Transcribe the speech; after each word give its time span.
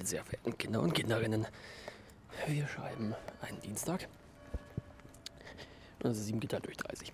meine 0.00 0.08
sehr 0.08 0.24
verehrten 0.24 0.56
Kinder 0.56 0.80
und 0.80 0.94
Kinderinnen. 0.94 1.46
Wir 2.46 2.66
schreiben 2.66 3.14
einen 3.42 3.60
Dienstag. 3.60 4.08
Es 6.02 6.16
ist 6.16 6.24
7 6.24 6.40
geteilt 6.40 6.64
durch 6.64 6.78
30. 6.78 7.12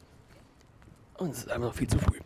Und 1.14 1.30
es 1.30 1.38
ist 1.38 1.50
einfach 1.50 1.68
noch 1.68 1.74
viel 1.74 1.88
zu 1.88 1.98
früh. 1.98 2.20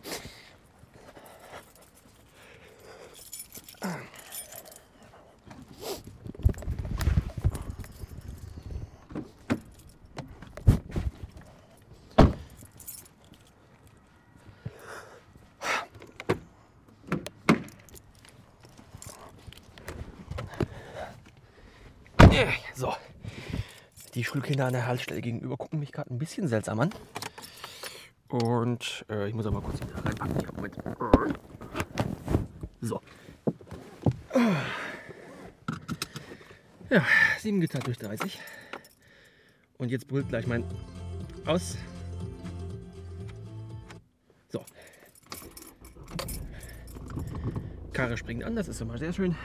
So. 22.75 22.95
Die 24.15 24.25
Schulkinder 24.25 24.67
an 24.67 24.73
der 24.73 24.87
Haltestelle 24.87 25.21
gegenüber 25.21 25.57
gucken 25.57 25.79
mich 25.79 25.93
gerade 25.93 26.13
ein 26.13 26.19
bisschen 26.19 26.49
seltsam 26.49 26.81
an. 26.81 26.91
Und 28.29 29.05
äh, 29.11 29.29
ich 29.29 29.35
muss 29.35 29.47
aber 29.47 29.61
kurz 29.61 29.81
wieder 29.81 30.05
reinpacken. 30.05 30.57
Moment. 30.57 30.77
So. 32.81 33.01
Ja, 36.89 37.05
7 37.39 37.61
geteilt 37.61 37.87
durch 37.87 37.99
30. 37.99 38.41
Und 39.79 39.91
jetzt 39.91 40.09
brüllt 40.09 40.29
gleich 40.29 40.47
mein 40.47 40.65
Aus. 41.47 41.77
So. 44.49 44.65
Karre 47.93 48.17
springt 48.17 48.45
an, 48.45 48.57
das 48.57 48.69
ist 48.69 48.81
immer 48.81 48.99
sehr 48.99 49.13
schön. 49.13 49.37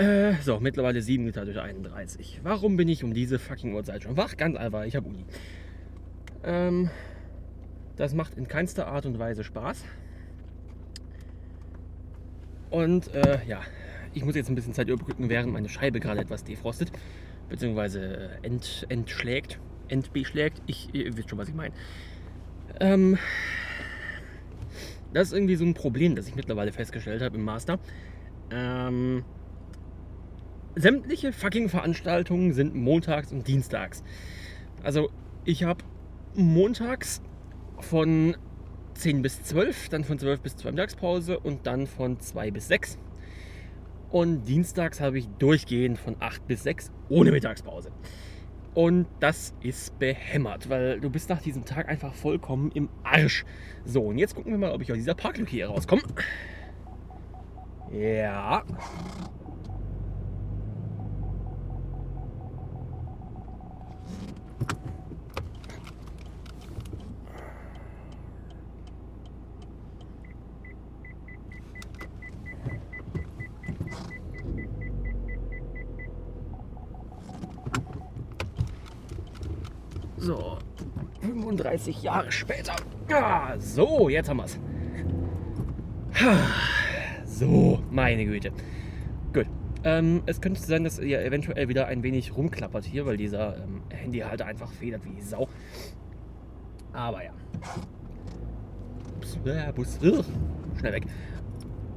Äh, 0.00 0.40
so, 0.40 0.60
mittlerweile 0.60 1.02
7 1.02 1.26
geteilt 1.26 1.48
durch 1.48 1.60
31. 1.60 2.40
Warum 2.42 2.78
bin 2.78 2.88
ich 2.88 3.04
um 3.04 3.12
diese 3.12 3.38
fucking 3.38 3.74
Uhrzeit 3.74 4.02
schon 4.02 4.16
wach? 4.16 4.38
Ganz 4.38 4.56
einfach, 4.56 4.84
ich 4.84 4.96
habe 4.96 5.06
Uni. 5.06 5.26
Ähm, 6.42 6.88
das 7.96 8.14
macht 8.14 8.38
in 8.38 8.48
keinster 8.48 8.86
Art 8.86 9.04
und 9.04 9.18
Weise 9.18 9.44
Spaß. 9.44 9.84
Und 12.70 13.12
äh, 13.14 13.40
ja, 13.46 13.60
ich 14.14 14.24
muss 14.24 14.36
jetzt 14.36 14.48
ein 14.48 14.54
bisschen 14.54 14.72
Zeit 14.72 14.88
überbrücken, 14.88 15.28
während 15.28 15.52
meine 15.52 15.68
Scheibe 15.68 16.00
gerade 16.00 16.22
etwas 16.22 16.44
defrostet, 16.44 16.90
beziehungsweise 17.50 18.30
äh, 18.42 18.46
ent, 18.46 18.86
entschlägt, 18.88 19.60
entbeschlägt. 19.88 20.62
Ich, 20.66 20.94
ihr 20.94 21.14
wisst 21.14 21.28
schon, 21.28 21.38
was 21.38 21.48
ich 21.48 21.54
meine. 21.54 21.74
Ähm, 22.80 23.18
das 25.12 25.28
ist 25.28 25.34
irgendwie 25.34 25.56
so 25.56 25.64
ein 25.66 25.74
Problem, 25.74 26.16
das 26.16 26.26
ich 26.26 26.36
mittlerweile 26.36 26.72
festgestellt 26.72 27.20
habe 27.20 27.36
im 27.36 27.44
Master. 27.44 27.78
Ähm, 28.50 29.24
sämtliche 30.74 31.32
fucking 31.32 31.68
Veranstaltungen 31.68 32.52
sind 32.52 32.74
montags 32.74 33.32
und 33.32 33.46
dienstags. 33.46 34.02
Also 34.82 35.10
ich 35.44 35.64
habe 35.64 35.84
montags 36.34 37.22
von 37.80 38.36
10 38.94 39.22
bis 39.22 39.42
12, 39.42 39.88
dann 39.88 40.04
von 40.04 40.18
12 40.18 40.40
bis 40.40 40.56
2 40.56 40.72
Mittagspause 40.72 41.38
und 41.38 41.66
dann 41.66 41.86
von 41.86 42.20
2 42.20 42.50
bis 42.50 42.68
6. 42.68 42.98
Und 44.10 44.44
dienstags 44.44 45.00
habe 45.00 45.18
ich 45.18 45.28
durchgehend 45.38 45.98
von 45.98 46.16
8 46.18 46.46
bis 46.46 46.64
6 46.64 46.90
ohne 47.08 47.30
Mittagspause. 47.30 47.90
Und 48.74 49.06
das 49.18 49.54
ist 49.62 49.98
behämmert, 49.98 50.68
weil 50.68 51.00
du 51.00 51.10
bist 51.10 51.28
nach 51.28 51.42
diesem 51.42 51.64
Tag 51.64 51.88
einfach 51.88 52.14
vollkommen 52.14 52.70
im 52.72 52.88
Arsch. 53.02 53.44
So, 53.84 54.02
und 54.02 54.18
jetzt 54.18 54.34
gucken 54.34 54.52
wir 54.52 54.58
mal, 54.58 54.72
ob 54.72 54.82
ich 54.82 54.92
aus 54.92 54.98
dieser 54.98 55.14
Parklücke 55.14 55.50
hier 55.50 55.68
rauskomme. 55.68 56.02
Ja. 57.92 58.62
So, 80.20 80.58
35 81.22 82.02
Jahre 82.02 82.30
später. 82.30 82.76
Ah, 83.10 83.54
so, 83.58 84.10
jetzt 84.10 84.28
haben 84.28 84.36
wir 84.36 84.44
es. 84.44 84.58
So, 87.24 87.82
meine 87.90 88.26
Güte. 88.26 88.52
Ähm, 89.84 90.22
es 90.26 90.40
könnte 90.40 90.60
sein, 90.60 90.84
dass 90.84 90.98
ihr 90.98 91.22
eventuell 91.24 91.68
wieder 91.68 91.86
ein 91.86 92.02
wenig 92.02 92.36
rumklappert 92.36 92.84
hier, 92.84 93.06
weil 93.06 93.16
dieser 93.16 93.56
ähm, 93.56 93.82
Handyhalter 93.90 94.46
einfach 94.46 94.70
federt 94.72 95.02
wie 95.04 95.20
Sau. 95.20 95.48
Aber 96.92 97.24
ja. 97.24 97.32
Ups, 99.16 99.38
äh, 99.44 99.72
Bus. 99.72 99.98
Ugh, 100.02 100.24
schnell 100.78 100.92
weg. 100.92 101.04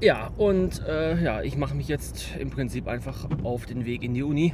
Ja, 0.02 0.28
und 0.38 0.86
äh, 0.88 1.22
ja, 1.22 1.42
ich 1.42 1.58
mache 1.58 1.76
mich 1.76 1.88
jetzt 1.88 2.36
im 2.38 2.50
Prinzip 2.50 2.88
einfach 2.88 3.28
auf 3.44 3.66
den 3.66 3.86
Weg 3.86 4.04
in 4.04 4.14
die 4.14 4.24
Uni 4.24 4.54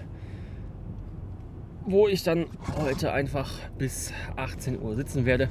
wo 1.91 2.07
ich 2.07 2.23
dann 2.23 2.46
heute 2.78 3.11
einfach 3.11 3.51
bis 3.78 4.13
18 4.35 4.81
Uhr 4.81 4.96
sitzen 4.96 5.25
werde. 5.25 5.50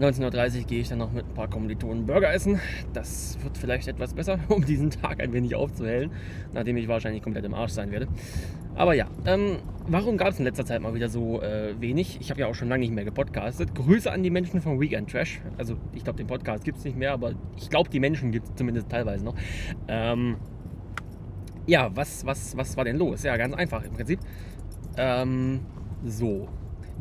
19.30 0.00 0.60
Uhr 0.60 0.64
gehe 0.64 0.80
ich 0.80 0.88
dann 0.88 0.98
noch 0.98 1.12
mit 1.12 1.26
ein 1.26 1.34
paar 1.34 1.48
Kommilitonen 1.48 2.06
Burger 2.06 2.32
essen. 2.32 2.58
Das 2.94 3.38
wird 3.42 3.58
vielleicht 3.58 3.86
etwas 3.86 4.14
besser, 4.14 4.38
um 4.48 4.64
diesen 4.64 4.88
Tag 4.90 5.20
ein 5.20 5.32
wenig 5.34 5.54
aufzuhellen, 5.54 6.10
nachdem 6.54 6.78
ich 6.78 6.88
wahrscheinlich 6.88 7.22
komplett 7.22 7.44
im 7.44 7.52
Arsch 7.52 7.72
sein 7.72 7.90
werde. 7.90 8.08
Aber 8.74 8.94
ja, 8.94 9.08
ähm, 9.26 9.58
warum 9.88 10.16
gab 10.16 10.28
es 10.28 10.38
in 10.38 10.46
letzter 10.46 10.64
Zeit 10.64 10.80
mal 10.80 10.94
wieder 10.94 11.10
so 11.10 11.42
äh, 11.42 11.78
wenig? 11.80 12.16
Ich 12.20 12.30
habe 12.30 12.40
ja 12.40 12.46
auch 12.46 12.54
schon 12.54 12.70
lange 12.70 12.80
nicht 12.80 12.94
mehr 12.94 13.04
gepodcastet. 13.04 13.74
Grüße 13.74 14.10
an 14.10 14.22
die 14.22 14.30
Menschen 14.30 14.62
von 14.62 14.80
Weekend 14.80 15.10
Trash. 15.10 15.42
Also 15.58 15.76
ich 15.92 16.02
glaube, 16.02 16.16
den 16.16 16.26
Podcast 16.26 16.64
gibt 16.64 16.78
es 16.78 16.84
nicht 16.84 16.96
mehr, 16.96 17.12
aber 17.12 17.34
ich 17.58 17.68
glaube, 17.68 17.90
die 17.90 18.00
Menschen 18.00 18.32
gibt 18.32 18.48
es 18.48 18.54
zumindest 18.54 18.88
teilweise 18.88 19.22
noch. 19.22 19.34
Ähm, 19.86 20.36
ja, 21.66 21.94
was, 21.94 22.24
was, 22.24 22.56
was 22.56 22.74
war 22.78 22.84
denn 22.84 22.96
los? 22.96 23.22
Ja, 23.22 23.36
ganz 23.36 23.54
einfach 23.54 23.82
im 23.82 23.92
Prinzip. 23.92 24.20
Ähm, 24.96 25.60
so. 26.06 26.48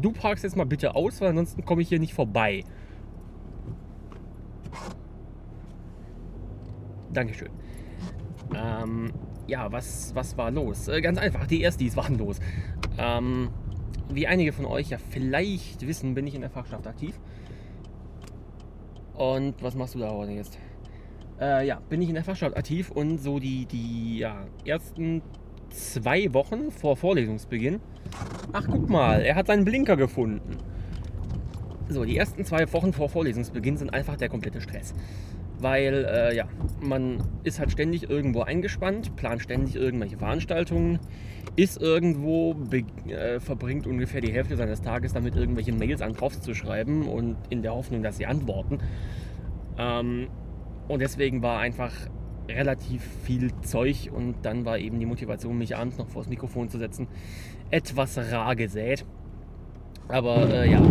Du 0.01 0.11
parkst 0.11 0.43
jetzt 0.43 0.57
mal 0.57 0.65
bitte 0.65 0.95
aus, 0.95 1.21
weil 1.21 1.29
ansonsten 1.29 1.63
komme 1.63 1.81
ich 1.81 1.87
hier 1.87 1.99
nicht 1.99 2.13
vorbei. 2.13 2.63
Dankeschön. 7.13 7.49
Ähm, 8.55 9.11
ja, 9.47 9.71
was, 9.71 10.13
was 10.15 10.37
war 10.37 10.51
los? 10.51 10.87
Äh, 10.87 11.01
ganz 11.01 11.17
einfach, 11.17 11.47
die 11.47 11.61
Erstis 11.61 11.95
waren 11.95 12.17
los. 12.17 12.39
Ähm, 12.97 13.49
wie 14.11 14.27
einige 14.27 14.53
von 14.53 14.65
euch 14.65 14.89
ja 14.89 14.97
vielleicht 14.97 15.85
wissen, 15.85 16.13
bin 16.13 16.27
ich 16.27 16.35
in 16.35 16.41
der 16.41 16.49
Fachschaft 16.49 16.87
aktiv. 16.87 17.19
Und 19.13 19.61
was 19.61 19.75
machst 19.75 19.95
du 19.95 19.99
da 19.99 20.11
heute 20.11 20.31
jetzt? 20.31 20.57
Äh, 21.39 21.67
ja, 21.67 21.79
bin 21.89 22.01
ich 22.01 22.09
in 22.09 22.15
der 22.15 22.23
Fachschaft 22.23 22.55
aktiv 22.57 22.91
und 22.91 23.17
so 23.17 23.39
die, 23.39 23.65
die 23.65 24.19
ja, 24.19 24.45
ersten 24.65 25.21
zwei 25.69 26.33
Wochen 26.33 26.71
vor 26.71 26.97
Vorlesungsbeginn. 26.97 27.79
Ach, 28.53 28.65
guck 28.69 28.89
mal, 28.89 29.21
er 29.21 29.35
hat 29.35 29.47
seinen 29.47 29.65
Blinker 29.65 29.95
gefunden. 29.95 30.57
So, 31.91 32.05
die 32.05 32.17
ersten 32.17 32.45
zwei 32.45 32.71
Wochen 32.71 32.93
vor 32.93 33.09
Vorlesungsbeginn 33.09 33.75
sind 33.75 33.91
einfach 33.91 34.15
der 34.15 34.29
komplette 34.29 34.61
Stress. 34.61 34.93
Weil, 35.57 36.05
äh, 36.05 36.35
ja, 36.35 36.45
man 36.81 37.23
ist 37.43 37.59
halt 37.59 37.71
ständig 37.71 38.07
irgendwo 38.09 38.41
eingespannt, 38.41 39.15
plant 39.15 39.41
ständig 39.41 39.75
irgendwelche 39.75 40.17
Veranstaltungen, 40.17 40.99
ist 41.55 41.81
irgendwo, 41.81 42.55
äh, 43.07 43.39
verbringt 43.39 43.87
ungefähr 43.87 44.21
die 44.21 44.31
Hälfte 44.31 44.55
seines 44.55 44.81
Tages 44.81 45.13
damit, 45.13 45.35
irgendwelche 45.35 45.73
Mails 45.73 46.01
an 46.01 46.13
Profs 46.13 46.41
zu 46.41 46.53
schreiben 46.53 47.07
und 47.07 47.37
in 47.49 47.63
der 47.63 47.73
Hoffnung, 47.73 48.03
dass 48.03 48.17
sie 48.17 48.27
antworten. 48.27 48.77
Ähm, 49.79 50.27
und 50.87 51.01
deswegen 51.01 51.41
war 51.41 51.59
einfach 51.59 51.91
relativ 52.47 53.01
viel 53.23 53.51
Zeug 53.61 54.11
und 54.13 54.35
dann 54.43 54.63
war 54.63 54.77
eben 54.77 54.99
die 54.99 55.05
Motivation, 55.07 55.57
mich 55.57 55.75
abends 55.75 55.97
noch 55.97 56.07
vors 56.07 56.27
Mikrofon 56.27 56.69
zu 56.69 56.77
setzen, 56.77 57.07
etwas 57.71 58.17
rar 58.31 58.55
gesät. 58.55 59.05
Aber 60.07 60.49
äh, 60.49 60.71
ja, 60.71 60.81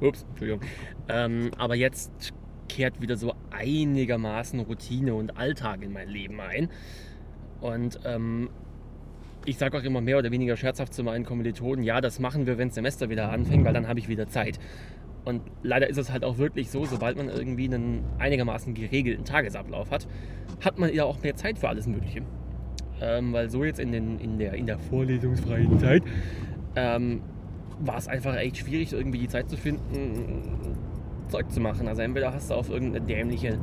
ups, 0.00 0.26
Entschuldigung. 0.30 0.60
Ähm, 1.08 1.50
aber 1.56 1.74
jetzt 1.74 2.32
kehrt 2.68 3.00
wieder 3.00 3.16
so 3.16 3.34
einigermaßen 3.50 4.60
Routine 4.60 5.14
und 5.14 5.36
Alltag 5.36 5.82
in 5.82 5.92
mein 5.92 6.08
Leben 6.08 6.40
ein. 6.40 6.68
Und 7.60 7.98
ähm, 8.04 8.50
ich 9.44 9.56
sage 9.56 9.78
auch 9.78 9.82
immer 9.82 10.00
mehr 10.00 10.18
oder 10.18 10.30
weniger 10.30 10.56
scherzhaft 10.56 10.92
zu 10.92 11.02
meinen 11.02 11.24
Kommilitonen, 11.24 11.82
ja, 11.82 12.00
das 12.00 12.18
machen 12.18 12.46
wir, 12.46 12.58
wenn 12.58 12.68
das 12.68 12.74
Semester 12.74 13.08
wieder 13.08 13.30
anfängt, 13.30 13.64
weil 13.64 13.72
dann 13.72 13.88
habe 13.88 13.98
ich 13.98 14.08
wieder 14.08 14.28
Zeit. 14.28 14.58
Und 15.24 15.42
leider 15.62 15.88
ist 15.88 15.98
es 15.98 16.12
halt 16.12 16.24
auch 16.24 16.38
wirklich 16.38 16.70
so, 16.70 16.84
sobald 16.84 17.16
man 17.16 17.28
irgendwie 17.28 17.66
einen 17.66 18.04
einigermaßen 18.18 18.74
geregelten 18.74 19.24
Tagesablauf 19.24 19.90
hat, 19.90 20.06
hat 20.64 20.78
man 20.78 20.92
ja 20.92 21.04
auch 21.04 21.22
mehr 21.22 21.34
Zeit 21.34 21.58
für 21.58 21.68
alles 21.68 21.86
Mögliche. 21.86 22.22
Ähm, 23.00 23.32
weil 23.32 23.48
so 23.48 23.64
jetzt 23.64 23.78
in, 23.78 23.92
den, 23.92 24.18
in, 24.18 24.38
der, 24.38 24.54
in 24.54 24.66
der 24.66 24.78
vorlesungsfreien 24.78 25.78
Zeit 25.78 26.02
ähm, 26.76 27.22
war 27.80 27.96
es 27.96 28.08
einfach 28.08 28.34
echt 28.36 28.58
schwierig, 28.58 28.92
irgendwie 28.92 29.18
die 29.18 29.28
Zeit 29.28 29.48
zu 29.48 29.56
finden, 29.56 30.42
Zeug 31.28 31.50
zu 31.50 31.60
machen. 31.60 31.88
Also 31.88 32.02
entweder 32.02 32.32
hast 32.32 32.50
du 32.50 32.54
auf 32.54 32.70
irgendeine 32.70 33.04
dämliche 33.04 33.58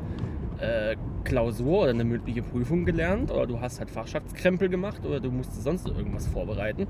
äh, 0.59 0.95
Klausur 1.23 1.81
oder 1.81 1.89
eine 1.89 2.03
mündliche 2.03 2.43
Prüfung 2.43 2.85
gelernt 2.85 3.31
oder 3.31 3.47
du 3.47 3.59
hast 3.59 3.79
halt 3.79 3.89
Fachschaftskrempel 3.89 4.69
gemacht 4.69 5.05
oder 5.05 5.19
du 5.19 5.31
musst 5.31 5.61
sonst 5.63 5.87
irgendwas 5.87 6.27
vorbereiten. 6.27 6.87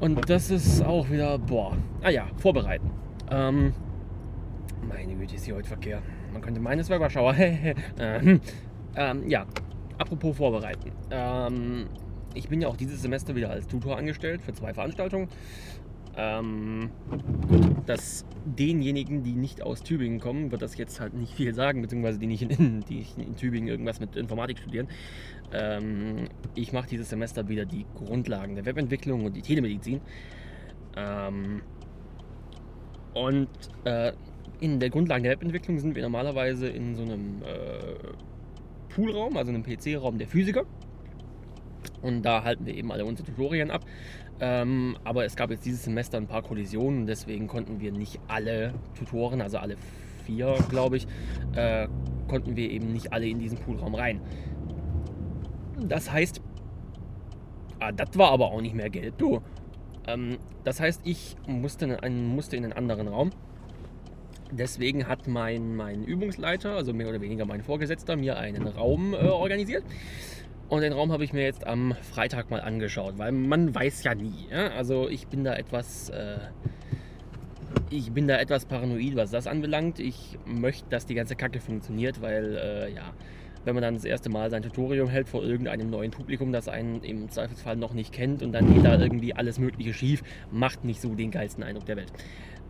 Und 0.00 0.28
das 0.28 0.50
ist 0.50 0.82
auch 0.82 1.08
wieder, 1.10 1.38
boah, 1.38 1.76
ah 2.02 2.10
ja, 2.10 2.26
vorbereiten. 2.36 2.90
Ähm, 3.30 3.72
meine 4.88 5.14
Güte, 5.14 5.36
ist 5.36 5.44
hier 5.44 5.54
heute 5.54 5.68
Verkehr. 5.68 6.02
Man 6.32 6.42
könnte 6.42 6.60
meines 6.60 6.88
wäre 6.88 7.00
Warschauer. 7.00 7.34
ähm, 7.98 8.40
ähm, 8.96 9.28
ja, 9.28 9.46
apropos 9.98 10.36
vorbereiten. 10.36 10.90
Ähm, 11.10 11.86
ich 12.34 12.48
bin 12.48 12.60
ja 12.60 12.68
auch 12.68 12.76
dieses 12.76 13.00
Semester 13.02 13.34
wieder 13.34 13.50
als 13.50 13.66
Tutor 13.66 13.96
angestellt 13.96 14.42
für 14.42 14.52
zwei 14.52 14.74
Veranstaltungen. 14.74 15.28
Ähm, 16.16 16.90
dass 17.86 18.24
denjenigen, 18.44 19.22
die 19.24 19.34
nicht 19.34 19.62
aus 19.62 19.82
Tübingen 19.82 20.20
kommen, 20.20 20.52
wird 20.52 20.62
das 20.62 20.76
jetzt 20.76 21.00
halt 21.00 21.14
nicht 21.14 21.34
viel 21.34 21.54
sagen, 21.54 21.82
beziehungsweise 21.82 22.18
die 22.18 22.26
nicht 22.26 22.42
in, 22.42 22.84
die 22.88 23.04
in 23.16 23.36
Tübingen 23.36 23.68
irgendwas 23.68 24.00
mit 24.00 24.16
Informatik 24.16 24.58
studieren. 24.58 24.88
Ähm, 25.52 26.28
ich 26.54 26.72
mache 26.72 26.88
dieses 26.88 27.10
Semester 27.10 27.48
wieder 27.48 27.64
die 27.64 27.86
Grundlagen 27.94 28.54
der 28.54 28.64
Webentwicklung 28.64 29.24
und 29.24 29.34
die 29.34 29.42
Telemedizin. 29.42 30.00
Ähm, 30.96 31.62
und 33.14 33.48
äh, 33.84 34.12
in 34.60 34.80
der 34.80 34.90
Grundlagen 34.90 35.24
der 35.24 35.32
Webentwicklung 35.32 35.78
sind 35.78 35.94
wir 35.94 36.02
normalerweise 36.02 36.68
in 36.68 36.94
so 36.94 37.02
einem 37.02 37.42
äh, 37.42 38.92
Poolraum, 38.94 39.36
also 39.36 39.50
einem 39.50 39.62
PC-Raum 39.62 40.18
der 40.18 40.28
Physiker. 40.28 40.64
Und 42.02 42.22
da 42.22 42.44
halten 42.44 42.66
wir 42.66 42.74
eben 42.74 42.92
alle 42.92 43.04
unsere 43.04 43.28
Tutorien 43.28 43.70
ab. 43.70 43.84
Ähm, 44.40 44.96
aber 45.04 45.24
es 45.24 45.36
gab 45.36 45.50
jetzt 45.50 45.64
dieses 45.64 45.84
Semester 45.84 46.18
ein 46.18 46.26
paar 46.26 46.42
Kollisionen, 46.42 47.06
deswegen 47.06 47.46
konnten 47.46 47.80
wir 47.80 47.92
nicht 47.92 48.20
alle 48.26 48.74
Tutoren, 48.98 49.40
also 49.40 49.58
alle 49.58 49.76
vier, 50.24 50.56
glaube 50.68 50.96
ich, 50.96 51.06
äh, 51.54 51.86
konnten 52.28 52.56
wir 52.56 52.70
eben 52.70 52.92
nicht 52.92 53.12
alle 53.12 53.26
in 53.26 53.38
diesen 53.38 53.58
Poolraum 53.58 53.94
rein. 53.94 54.20
Das 55.78 56.10
heißt, 56.10 56.40
ah, 57.80 57.92
das 57.92 58.16
war 58.16 58.30
aber 58.30 58.46
auch 58.46 58.60
nicht 58.60 58.74
mehr 58.74 58.90
Geld, 58.90 59.14
du. 59.18 59.40
Ähm, 60.06 60.38
das 60.64 60.80
heißt, 60.80 61.02
ich 61.04 61.36
musste 61.46 61.84
in, 61.84 61.92
einen, 61.92 62.26
musste 62.26 62.56
in 62.56 62.64
einen 62.64 62.72
anderen 62.72 63.08
Raum. 63.08 63.30
Deswegen 64.50 65.08
hat 65.08 65.26
mein, 65.26 65.74
mein 65.74 66.04
Übungsleiter, 66.04 66.76
also 66.76 66.92
mehr 66.92 67.08
oder 67.08 67.20
weniger 67.20 67.44
mein 67.44 67.62
Vorgesetzter, 67.62 68.16
mir 68.16 68.38
einen 68.38 68.66
Raum 68.66 69.14
äh, 69.14 69.26
organisiert. 69.26 69.84
Und 70.68 70.80
den 70.80 70.92
Raum 70.92 71.12
habe 71.12 71.24
ich 71.24 71.32
mir 71.32 71.42
jetzt 71.42 71.66
am 71.66 71.94
Freitag 72.02 72.50
mal 72.50 72.60
angeschaut, 72.60 73.18
weil 73.18 73.32
man 73.32 73.74
weiß 73.74 74.02
ja 74.04 74.14
nie. 74.14 74.48
Ja? 74.50 74.68
Also 74.68 75.08
ich 75.08 75.26
bin 75.26 75.44
da 75.44 75.54
etwas, 75.54 76.08
äh, 76.08 76.38
ich 77.90 78.12
bin 78.12 78.26
da 78.26 78.38
etwas 78.38 78.64
paranoid, 78.64 79.14
was 79.14 79.30
das 79.30 79.46
anbelangt. 79.46 79.98
Ich 79.98 80.38
möchte, 80.46 80.88
dass 80.88 81.06
die 81.06 81.14
ganze 81.14 81.36
Kacke 81.36 81.60
funktioniert, 81.60 82.22
weil 82.22 82.56
äh, 82.56 82.94
ja, 82.94 83.12
wenn 83.64 83.74
man 83.74 83.82
dann 83.82 83.94
das 83.94 84.04
erste 84.04 84.30
Mal 84.30 84.50
sein 84.50 84.62
Tutorium 84.62 85.08
hält 85.08 85.28
vor 85.28 85.42
irgendeinem 85.42 85.90
neuen 85.90 86.10
Publikum, 86.10 86.52
das 86.52 86.68
einen 86.68 87.02
im 87.02 87.28
Zweifelsfall 87.30 87.76
noch 87.76 87.92
nicht 87.92 88.12
kennt 88.12 88.42
und 88.42 88.52
dann 88.52 88.72
geht 88.72 88.84
da 88.84 88.98
irgendwie 88.98 89.34
alles 89.34 89.58
Mögliche 89.58 89.92
schief, 89.92 90.22
macht 90.50 90.84
nicht 90.84 91.00
so 91.00 91.14
den 91.14 91.30
geilsten 91.30 91.62
Eindruck 91.62 91.86
der 91.86 91.96
Welt. 91.96 92.12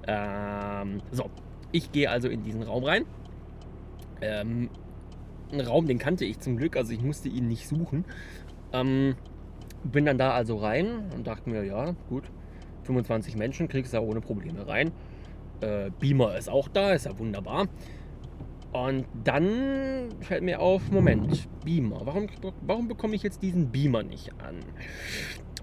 Ähm, 0.07 1.01
so, 1.11 1.31
ich 1.73 1.91
gehe 1.93 2.11
also 2.11 2.29
in 2.29 2.43
diesen 2.43 2.63
Raum 2.63 2.85
rein. 2.85 3.05
Ähm, 4.21 4.71
ein 5.55 5.67
Raum, 5.67 5.87
den 5.87 5.99
kannte 5.99 6.25
ich 6.25 6.39
zum 6.41 6.57
Glück, 6.57 6.77
also 6.77 6.93
ich 6.93 7.03
musste 7.03 7.29
ihn 7.29 7.49
nicht 7.49 7.69
suchen. 7.69 8.05
Ähm, 8.73 9.17
bin 9.85 10.05
dann 10.05 10.19
da 10.19 10.33
also 10.33 10.57
rein 10.57 11.11
und 11.15 11.27
dachte 11.27 11.49
mir, 11.49 11.65
ja, 11.65 11.95
gut, 12.09 12.25
25 12.85 13.37
Menschen 13.37 13.69
kriegst 13.69 13.93
du 13.93 13.99
ja 13.99 14.03
ohne 14.03 14.21
Probleme 14.21 14.67
rein. 14.67 14.93
Äh, 15.61 15.91
Beamer 16.01 16.37
ist 16.37 16.49
auch 16.49 16.69
da, 16.69 16.93
ist 16.93 17.07
ja 17.07 17.19
wunderbar. 17.19 17.69
Und 18.73 19.07
dann 19.23 20.09
fällt 20.21 20.43
mir 20.43 20.61
auf, 20.61 20.91
Moment, 20.91 21.49
Beamer, 21.65 22.01
warum, 22.05 22.27
warum 22.63 22.89
bekomme 22.89 23.15
ich 23.15 23.23
jetzt 23.23 23.43
diesen 23.43 23.71
Beamer 23.71 24.03
nicht 24.03 24.33
an? 24.41 24.57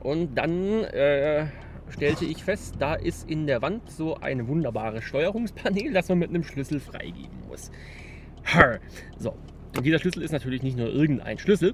Und 0.02 0.36
dann 0.36 0.86
äh, 0.86 1.48
stellte 1.90 2.26
ich 2.26 2.44
fest, 2.44 2.76
da 2.80 2.96
ist 2.96 3.30
in 3.30 3.48
der 3.48 3.62
Wand 3.62 3.90
so 3.92 4.16
ein 4.16 4.48
wunderbares 4.48 5.04
Steuerungspanel, 5.04 5.92
das 5.94 6.10
man 6.10 6.20
mit 6.20 6.30
einem 6.30 6.44
Schlüssel 6.44 6.80
freigeben 6.80 7.38
muss. 7.50 7.70
So, 9.18 9.36
und 9.76 9.86
dieser 9.86 10.00
Schlüssel 10.00 10.24
ist 10.24 10.32
natürlich 10.32 10.64
nicht 10.64 10.78
nur 10.78 10.88
irgendein 10.88 11.38
Schlüssel, 11.38 11.74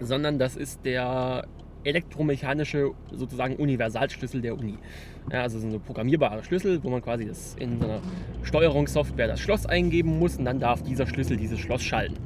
sondern 0.00 0.38
das 0.38 0.56
ist 0.56 0.84
der 0.84 1.46
elektromechanische 1.84 2.92
sozusagen 3.12 3.56
Universalschlüssel 3.56 4.40
der 4.40 4.58
Uni. 4.58 4.78
Ja, 5.30 5.42
also 5.42 5.58
so 5.58 5.66
ein 5.66 5.80
programmierbarer 5.80 6.42
Schlüssel, 6.42 6.82
wo 6.82 6.90
man 6.90 7.02
quasi 7.02 7.26
das 7.26 7.56
in 7.58 7.78
so 7.78 7.84
einer 7.84 8.00
Steuerungssoftware 8.42 9.26
das 9.26 9.40
Schloss 9.40 9.66
eingeben 9.66 10.18
muss 10.18 10.36
und 10.36 10.44
dann 10.44 10.60
darf 10.60 10.82
dieser 10.82 11.06
Schlüssel 11.06 11.36
dieses 11.36 11.58
Schloss 11.60 11.82
schalten. 11.82 12.16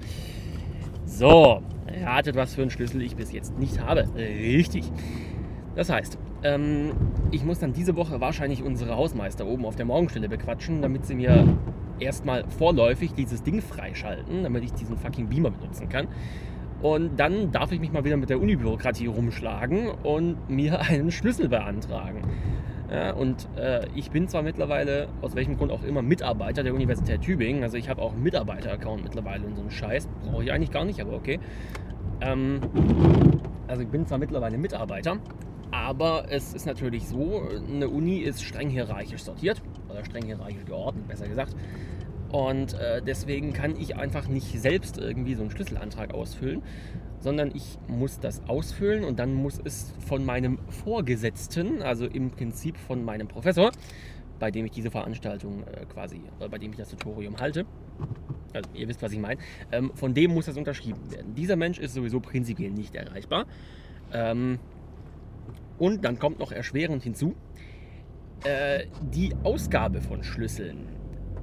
So, 1.06 1.62
ratet, 2.04 2.36
was 2.36 2.54
für 2.54 2.62
einen 2.62 2.70
Schlüssel 2.70 3.02
ich 3.02 3.16
bis 3.16 3.32
jetzt 3.32 3.58
nicht 3.58 3.80
habe. 3.80 4.08
Richtig. 4.16 4.84
Das 5.74 5.90
heißt, 5.90 6.18
ähm, 6.44 6.92
ich 7.30 7.44
muss 7.44 7.58
dann 7.58 7.72
diese 7.72 7.96
Woche 7.96 8.20
wahrscheinlich 8.20 8.62
unsere 8.62 8.96
Hausmeister 8.96 9.46
oben 9.46 9.64
auf 9.64 9.76
der 9.76 9.86
Morgenstelle 9.86 10.28
bequatschen, 10.28 10.82
damit 10.82 11.06
sie 11.06 11.14
mir 11.14 11.58
erstmal 12.00 12.44
vorläufig 12.48 13.14
dieses 13.14 13.42
Ding 13.42 13.60
freischalten, 13.60 14.42
damit 14.42 14.64
ich 14.64 14.72
diesen 14.72 14.96
fucking 14.96 15.28
Beamer 15.28 15.50
benutzen 15.50 15.88
kann. 15.88 16.08
Und 16.80 17.18
dann 17.18 17.50
darf 17.50 17.72
ich 17.72 17.80
mich 17.80 17.92
mal 17.92 18.04
wieder 18.04 18.16
mit 18.16 18.30
der 18.30 18.40
Unibürokratie 18.40 19.06
rumschlagen 19.06 19.88
und 19.88 20.48
mir 20.48 20.80
einen 20.88 21.10
Schlüssel 21.10 21.48
beantragen. 21.48 22.22
Ja, 22.90 23.12
und 23.12 23.48
äh, 23.56 23.86
ich 23.94 24.10
bin 24.10 24.28
zwar 24.28 24.42
mittlerweile, 24.42 25.08
aus 25.20 25.34
welchem 25.34 25.58
Grund 25.58 25.70
auch 25.72 25.82
immer, 25.82 26.00
Mitarbeiter 26.00 26.62
der 26.62 26.72
Universität 26.72 27.20
Tübingen. 27.20 27.62
Also 27.62 27.76
ich 27.76 27.90
habe 27.90 28.00
auch 28.00 28.12
einen 28.12 28.22
Mitarbeiter-Account 28.22 29.02
mittlerweile 29.02 29.44
und 29.44 29.56
so 29.56 29.60
einen 29.60 29.70
Scheiß. 29.70 30.08
Brauche 30.24 30.44
ich 30.44 30.52
eigentlich 30.52 30.70
gar 30.70 30.84
nicht, 30.86 31.00
aber 31.00 31.12
okay. 31.12 31.38
Ähm, 32.20 32.60
also 33.66 33.82
ich 33.82 33.88
bin 33.88 34.06
zwar 34.06 34.18
mittlerweile 34.18 34.56
Mitarbeiter, 34.56 35.18
aber 35.70 36.24
es 36.30 36.54
ist 36.54 36.64
natürlich 36.64 37.06
so, 37.06 37.42
eine 37.70 37.88
Uni 37.88 38.18
ist 38.20 38.42
streng 38.42 38.70
hierarchisch 38.70 39.22
sortiert 39.22 39.60
oder 39.98 40.06
streng 40.06 40.24
hierarchisch 40.24 40.64
geordnet, 40.64 41.08
besser 41.08 41.28
gesagt. 41.28 41.54
Und 42.30 42.74
äh, 42.74 43.00
deswegen 43.02 43.52
kann 43.52 43.76
ich 43.76 43.96
einfach 43.96 44.28
nicht 44.28 44.60
selbst 44.60 44.98
irgendwie 44.98 45.34
so 45.34 45.42
einen 45.42 45.50
Schlüsselantrag 45.50 46.12
ausfüllen, 46.12 46.62
sondern 47.20 47.50
ich 47.54 47.78
muss 47.88 48.20
das 48.20 48.46
ausfüllen 48.48 49.04
und 49.04 49.18
dann 49.18 49.34
muss 49.34 49.58
es 49.62 49.94
von 50.06 50.24
meinem 50.24 50.58
Vorgesetzten, 50.68 51.82
also 51.82 52.06
im 52.06 52.30
Prinzip 52.30 52.76
von 52.76 53.04
meinem 53.04 53.28
Professor, 53.28 53.72
bei 54.38 54.50
dem 54.50 54.66
ich 54.66 54.72
diese 54.72 54.90
Veranstaltung 54.90 55.64
äh, 55.64 55.86
quasi, 55.86 56.20
äh, 56.38 56.48
bei 56.48 56.58
dem 56.58 56.70
ich 56.70 56.76
das 56.76 56.90
Tutorium 56.90 57.38
halte, 57.38 57.64
also 58.52 58.70
ihr 58.74 58.88
wisst, 58.88 59.02
was 59.02 59.12
ich 59.12 59.18
meine, 59.18 59.40
ähm, 59.72 59.90
von 59.94 60.14
dem 60.14 60.32
muss 60.32 60.46
das 60.46 60.56
unterschrieben 60.56 61.10
werden. 61.10 61.34
Dieser 61.34 61.56
Mensch 61.56 61.78
ist 61.78 61.94
sowieso 61.94 62.20
prinzipiell 62.20 62.70
nicht 62.70 62.94
erreichbar. 62.94 63.46
Ähm, 64.12 64.58
und 65.78 66.04
dann 66.04 66.18
kommt 66.18 66.38
noch 66.38 66.52
erschwerend 66.52 67.02
hinzu, 67.02 67.34
äh, 68.44 68.84
die 69.12 69.34
Ausgabe 69.44 70.00
von 70.00 70.22
Schlüsseln 70.22 70.86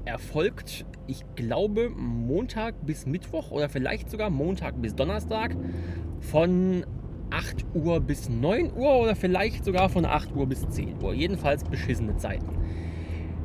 erfolgt, 0.06 0.86
ich 1.08 1.24
glaube, 1.36 1.90
Montag 1.90 2.86
bis 2.86 3.06
Mittwoch 3.06 3.52
oder 3.52 3.70
vielleicht 3.70 4.10
sogar 4.10 4.30
Montag 4.30 4.82
bis 4.82 4.96
Donnerstag 4.96 5.56
von 6.20 6.86
8 7.32 7.66
Uhr 7.74 8.00
bis 8.00 8.30
9 8.30 8.72
Uhr 8.76 8.96
oder 8.96 9.16
vielleicht 9.16 9.66
sogar 9.66 9.90
von 9.90 10.06
8 10.06 10.36
Uhr 10.36 10.48
bis 10.48 10.68
10 10.70 11.02
Uhr. 11.02 11.14
Jedenfalls 11.14 11.64
beschissene 11.64 12.16
Zeiten. 12.18 12.50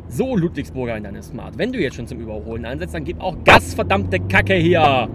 So, 0.09 0.37
Ludwigsburger 0.37 0.97
in 0.97 1.05
deinem 1.05 1.23
Smart. 1.23 1.57
Wenn 1.57 1.73
du 1.73 1.81
jetzt 1.81 1.97
schon 1.97 2.07
zum 2.07 2.19
Überholen 2.21 2.65
einsetzt, 2.65 2.95
dann 2.95 3.05
gib 3.05 3.21
auch 3.21 3.37
Gas, 3.45 3.75
verdammte 3.75 4.21
Kacke 4.21 4.55
hier! 4.55 5.09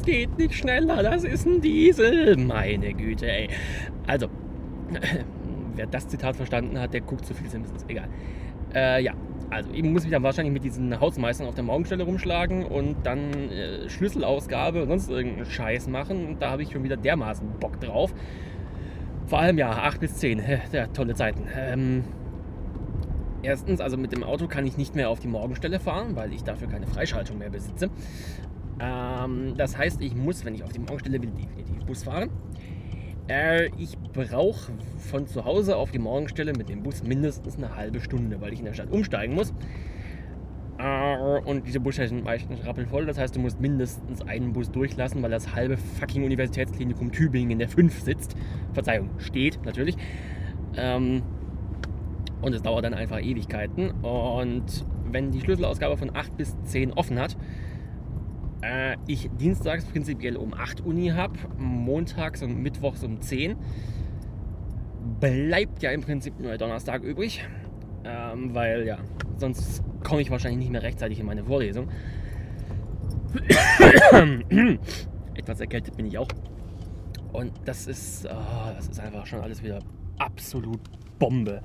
Das 0.00 0.06
geht 0.06 0.38
nicht 0.38 0.54
schneller, 0.54 1.02
das 1.02 1.24
ist 1.24 1.46
ein 1.46 1.60
Diesel. 1.60 2.36
Meine 2.36 2.94
Güte, 2.94 3.30
ey. 3.30 3.48
Also, 4.06 4.28
wer 5.74 5.86
das 5.86 6.08
Zitat 6.08 6.36
verstanden 6.36 6.78
hat, 6.78 6.94
der 6.94 7.02
guckt 7.02 7.26
zu 7.26 7.34
viel 7.34 7.48
Simpsons. 7.48 7.84
Egal. 7.86 8.08
Äh, 8.74 9.02
ja, 9.02 9.12
also 9.50 9.70
ich 9.72 9.82
muss 9.82 10.04
mich 10.04 10.12
dann 10.12 10.22
wahrscheinlich 10.22 10.54
mit 10.54 10.64
diesen 10.64 10.98
Hausmeistern 10.98 11.46
auf 11.48 11.54
der 11.54 11.64
Morgenstelle 11.64 12.04
rumschlagen 12.04 12.64
und 12.64 12.96
dann 13.04 13.50
äh, 13.50 13.90
Schlüsselausgabe 13.90 14.82
und 14.82 14.88
sonst 14.88 15.10
irgendeinen 15.10 15.46
Scheiß 15.46 15.88
machen. 15.88 16.26
Und 16.26 16.42
da 16.42 16.50
habe 16.50 16.62
ich 16.62 16.72
schon 16.72 16.82
wieder 16.82 16.96
dermaßen 16.96 17.46
Bock 17.60 17.78
drauf. 17.80 18.14
Vor 19.26 19.38
allem 19.38 19.58
ja, 19.58 19.70
8 19.70 20.00
bis 20.00 20.16
10. 20.16 20.42
Ja, 20.72 20.86
tolle 20.86 21.14
Zeiten. 21.14 21.46
Ähm, 21.54 22.04
erstens, 23.42 23.80
also 23.80 23.98
mit 23.98 24.12
dem 24.12 24.24
Auto 24.24 24.46
kann 24.46 24.66
ich 24.66 24.78
nicht 24.78 24.94
mehr 24.94 25.10
auf 25.10 25.20
die 25.20 25.28
Morgenstelle 25.28 25.78
fahren, 25.78 26.16
weil 26.16 26.32
ich 26.32 26.42
dafür 26.42 26.68
keine 26.68 26.86
Freischaltung 26.86 27.36
mehr 27.36 27.50
besitze. 27.50 27.90
Ähm, 28.80 29.54
das 29.56 29.76
heißt, 29.76 30.00
ich 30.00 30.14
muss, 30.14 30.44
wenn 30.44 30.54
ich 30.54 30.64
auf 30.64 30.72
die 30.72 30.78
Morgenstelle 30.78 31.20
will, 31.22 31.30
definitiv 31.30 31.84
Bus 31.84 32.04
fahren. 32.04 32.30
Äh, 33.28 33.66
ich 33.78 33.98
brauche 34.12 34.72
von 34.98 35.26
zu 35.26 35.44
Hause 35.44 35.76
auf 35.76 35.90
die 35.90 35.98
Morgenstelle 35.98 36.52
mit 36.52 36.68
dem 36.68 36.82
Bus 36.82 37.02
mindestens 37.02 37.56
eine 37.56 37.76
halbe 37.76 38.00
Stunde, 38.00 38.40
weil 38.40 38.52
ich 38.52 38.60
in 38.60 38.64
der 38.64 38.74
Stadt 38.74 38.90
umsteigen 38.90 39.34
muss. 39.34 39.52
Äh, 40.78 41.40
und 41.44 41.66
diese 41.66 41.80
Busse 41.80 42.06
sind 42.08 42.24
meistens 42.24 42.64
rappelvoll. 42.64 43.06
Das 43.06 43.18
heißt, 43.18 43.36
du 43.36 43.40
musst 43.40 43.60
mindestens 43.60 44.22
einen 44.22 44.52
Bus 44.52 44.70
durchlassen, 44.70 45.22
weil 45.22 45.30
das 45.30 45.54
halbe 45.54 45.76
fucking 45.76 46.24
Universitätsklinikum 46.24 47.12
Tübingen 47.12 47.50
in 47.50 47.58
der 47.58 47.68
5 47.68 48.00
sitzt. 48.00 48.34
Verzeihung, 48.72 49.10
steht 49.18 49.64
natürlich. 49.64 49.96
Ähm, 50.76 51.22
und 52.40 52.54
es 52.54 52.62
dauert 52.62 52.84
dann 52.84 52.94
einfach 52.94 53.20
Ewigkeiten. 53.20 53.90
Und 54.02 54.86
wenn 55.10 55.30
die 55.30 55.40
Schlüsselausgabe 55.40 55.96
von 55.96 56.14
8 56.14 56.36
bis 56.36 56.56
10 56.62 56.94
offen 56.94 57.18
hat, 57.18 57.36
äh, 58.62 58.96
ich 59.06 59.30
dienstags 59.38 59.84
prinzipiell 59.84 60.36
um 60.36 60.54
8 60.54 60.80
Uni 60.80 61.08
habe, 61.08 61.38
montags 61.58 62.42
und 62.42 62.62
mittwochs 62.62 63.02
um 63.04 63.20
10, 63.20 63.56
bleibt 65.20 65.82
ja 65.82 65.90
im 65.90 66.02
Prinzip 66.02 66.38
nur 66.40 66.56
Donnerstag 66.56 67.02
übrig. 67.02 67.46
Ähm, 68.04 68.54
weil 68.54 68.86
ja, 68.86 68.98
sonst 69.36 69.82
komme 70.02 70.22
ich 70.22 70.30
wahrscheinlich 70.30 70.60
nicht 70.60 70.72
mehr 70.72 70.82
rechtzeitig 70.82 71.20
in 71.20 71.26
meine 71.26 71.44
Vorlesung. 71.44 71.88
Etwas 75.34 75.60
erkältet 75.60 75.96
bin 75.96 76.06
ich 76.06 76.18
auch. 76.18 76.28
Und 77.32 77.52
das 77.64 77.86
ist, 77.86 78.26
oh, 78.26 78.72
das 78.74 78.88
ist 78.88 78.98
einfach 78.98 79.26
schon 79.26 79.40
alles 79.40 79.62
wieder 79.62 79.78
absolut 80.18 80.80
Bombe. 81.18 81.62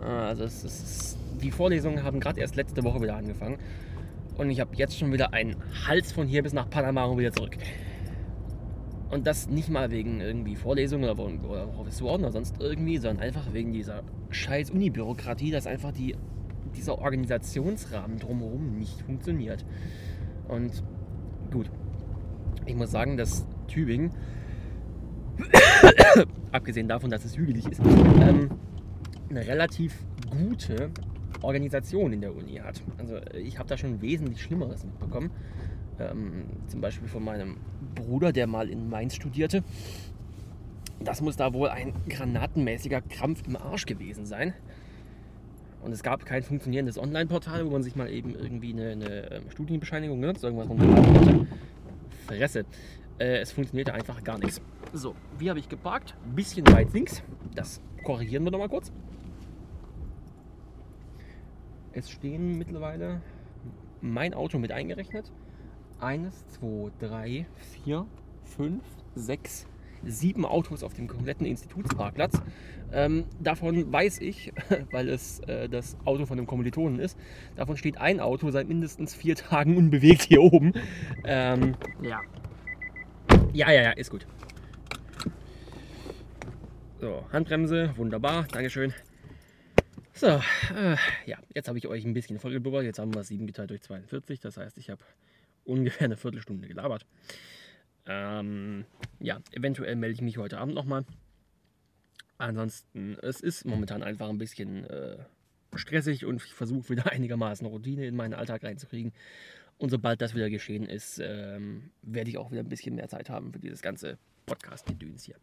Also 0.00 0.44
es 0.44 0.64
ist, 0.64 1.18
die 1.42 1.50
Vorlesungen 1.50 2.02
haben 2.02 2.20
gerade 2.20 2.40
erst 2.40 2.56
letzte 2.56 2.82
Woche 2.82 3.02
wieder 3.02 3.16
angefangen. 3.16 3.58
Und 4.40 4.48
ich 4.48 4.58
habe 4.58 4.74
jetzt 4.74 4.98
schon 4.98 5.12
wieder 5.12 5.34
einen 5.34 5.54
Hals 5.86 6.12
von 6.12 6.26
hier 6.26 6.42
bis 6.42 6.54
nach 6.54 6.70
Panama 6.70 7.04
und 7.04 7.18
wieder 7.18 7.30
zurück. 7.30 7.58
Und 9.10 9.26
das 9.26 9.50
nicht 9.50 9.68
mal 9.68 9.90
wegen 9.90 10.22
irgendwie 10.22 10.56
Vorlesungen 10.56 11.10
oder, 11.10 11.22
oder 11.46 11.66
Professoren 11.66 12.22
oder 12.22 12.32
sonst 12.32 12.58
irgendwie, 12.58 12.96
sondern 12.96 13.22
einfach 13.22 13.52
wegen 13.52 13.74
dieser 13.74 14.02
scheiß 14.30 14.70
Uni-Bürokratie, 14.70 15.50
dass 15.50 15.66
einfach 15.66 15.92
die, 15.92 16.16
dieser 16.74 16.98
Organisationsrahmen 16.98 18.18
drumherum 18.18 18.78
nicht 18.78 19.02
funktioniert. 19.02 19.66
Und 20.48 20.82
gut, 21.50 21.70
ich 22.64 22.76
muss 22.76 22.90
sagen, 22.90 23.18
dass 23.18 23.46
Tübingen, 23.68 24.10
abgesehen 26.50 26.88
davon, 26.88 27.10
dass 27.10 27.26
es 27.26 27.36
hügelig 27.36 27.66
ist, 27.66 27.82
ähm, 28.22 28.48
eine 29.28 29.46
relativ 29.46 30.02
gute 30.30 30.92
Organisation 31.42 32.12
in 32.12 32.20
der 32.20 32.34
Uni 32.34 32.56
hat. 32.56 32.82
Also 32.98 33.18
ich 33.34 33.58
habe 33.58 33.68
da 33.68 33.76
schon 33.76 34.00
wesentlich 34.02 34.42
Schlimmeres 34.42 34.84
mitbekommen. 34.84 35.30
Ähm, 35.98 36.44
zum 36.68 36.80
Beispiel 36.80 37.08
von 37.08 37.24
meinem 37.24 37.56
Bruder, 37.94 38.32
der 38.32 38.46
mal 38.46 38.68
in 38.70 38.88
Mainz 38.88 39.14
studierte. 39.14 39.62
Das 40.98 41.20
muss 41.20 41.36
da 41.36 41.52
wohl 41.52 41.68
ein 41.68 41.92
granatenmäßiger 42.08 43.00
Krampf 43.02 43.42
im 43.46 43.56
Arsch 43.56 43.86
gewesen 43.86 44.26
sein. 44.26 44.54
Und 45.82 45.92
es 45.92 46.02
gab 46.02 46.26
kein 46.26 46.42
funktionierendes 46.42 46.98
Online-Portal, 46.98 47.64
wo 47.64 47.70
man 47.70 47.82
sich 47.82 47.96
mal 47.96 48.10
eben 48.10 48.34
irgendwie 48.34 48.72
eine, 48.72 48.90
eine 48.90 49.30
ähm, 49.30 49.50
Studienbescheinigung 49.50 50.18
oder 50.18 50.34
irgendwas 50.42 50.68
runterladen 50.68 51.14
konnte. 51.14 51.46
Fresse. 52.26 52.64
Äh, 53.18 53.38
es 53.38 53.52
funktionierte 53.52 53.94
einfach 53.94 54.22
gar 54.22 54.38
nichts. 54.38 54.60
So, 54.92 55.14
wie 55.38 55.48
habe 55.48 55.58
ich 55.58 55.68
geparkt? 55.68 56.14
Bisschen 56.34 56.66
weit 56.72 56.92
links. 56.92 57.22
Das 57.54 57.80
korrigieren 58.04 58.44
wir 58.44 58.50
nochmal 58.50 58.68
kurz. 58.68 58.92
Es 61.92 62.10
stehen 62.10 62.56
mittlerweile 62.56 63.20
mein 64.00 64.32
Auto 64.34 64.58
mit 64.58 64.72
eingerechnet. 64.72 65.30
Eines, 65.98 66.46
zwei, 66.48 66.90
drei, 66.98 67.46
vier, 67.56 68.06
fünf, 68.44 68.82
sechs, 69.14 69.66
sieben 70.04 70.46
Autos 70.46 70.82
auf 70.82 70.94
dem 70.94 71.08
kompletten 71.08 71.46
Institutsparkplatz. 71.46 72.40
Ähm, 72.92 73.24
davon 73.40 73.92
weiß 73.92 74.20
ich, 74.20 74.52
weil 74.92 75.08
es 75.08 75.40
äh, 75.40 75.68
das 75.68 75.96
Auto 76.04 76.26
von 76.26 76.38
einem 76.38 76.46
Kommilitonen 76.46 77.00
ist, 77.00 77.18
davon 77.56 77.76
steht 77.76 77.98
ein 77.98 78.20
Auto 78.20 78.50
seit 78.50 78.68
mindestens 78.68 79.14
vier 79.14 79.34
Tagen 79.34 79.76
unbewegt 79.76 80.22
hier 80.22 80.42
oben. 80.42 80.72
Ähm, 81.24 81.74
ja. 82.02 82.20
Ja, 83.52 83.70
ja, 83.70 83.82
ja, 83.82 83.90
ist 83.90 84.10
gut. 84.10 84.26
So, 87.00 87.24
Handbremse, 87.32 87.92
wunderbar, 87.96 88.46
Dankeschön. 88.52 88.94
So, 90.12 90.26
äh, 90.26 90.96
ja, 91.26 91.38
jetzt 91.54 91.68
habe 91.68 91.78
ich 91.78 91.86
euch 91.86 92.04
ein 92.04 92.14
bisschen 92.14 92.38
vollgeblubbert. 92.38 92.84
Jetzt 92.84 92.98
haben 92.98 93.14
wir 93.14 93.22
7 93.22 93.46
geteilt 93.46 93.70
durch 93.70 93.82
42. 93.82 94.40
Das 94.40 94.56
heißt, 94.56 94.76
ich 94.78 94.90
habe 94.90 95.02
ungefähr 95.64 96.06
eine 96.06 96.16
Viertelstunde 96.16 96.68
gelabert. 96.68 97.06
Ähm, 98.06 98.84
ja, 99.20 99.40
eventuell 99.52 99.96
melde 99.96 100.14
ich 100.14 100.22
mich 100.22 100.38
heute 100.38 100.58
Abend 100.58 100.74
nochmal. 100.74 101.04
Ansonsten, 102.38 103.16
es 103.22 103.40
ist 103.40 103.64
momentan 103.66 104.02
einfach 104.02 104.28
ein 104.28 104.38
bisschen 104.38 104.84
äh, 104.86 105.18
stressig 105.74 106.24
und 106.24 106.42
ich 106.42 106.54
versuche 106.54 106.88
wieder 106.88 107.06
einigermaßen 107.12 107.66
Routine 107.66 108.06
in 108.06 108.16
meinen 108.16 108.34
Alltag 108.34 108.64
reinzukriegen. 108.64 109.12
Und 109.78 109.90
sobald 109.90 110.20
das 110.20 110.34
wieder 110.34 110.50
geschehen 110.50 110.84
ist, 110.84 111.20
ähm, 111.22 111.90
werde 112.02 112.30
ich 112.30 112.36
auch 112.36 112.50
wieder 112.50 112.62
ein 112.62 112.68
bisschen 112.68 112.96
mehr 112.96 113.08
Zeit 113.08 113.30
haben 113.30 113.52
für 113.52 113.58
dieses 113.58 113.80
ganze 113.80 114.18
Podcast-Gedöns 114.46 115.24
hier. 115.24 115.36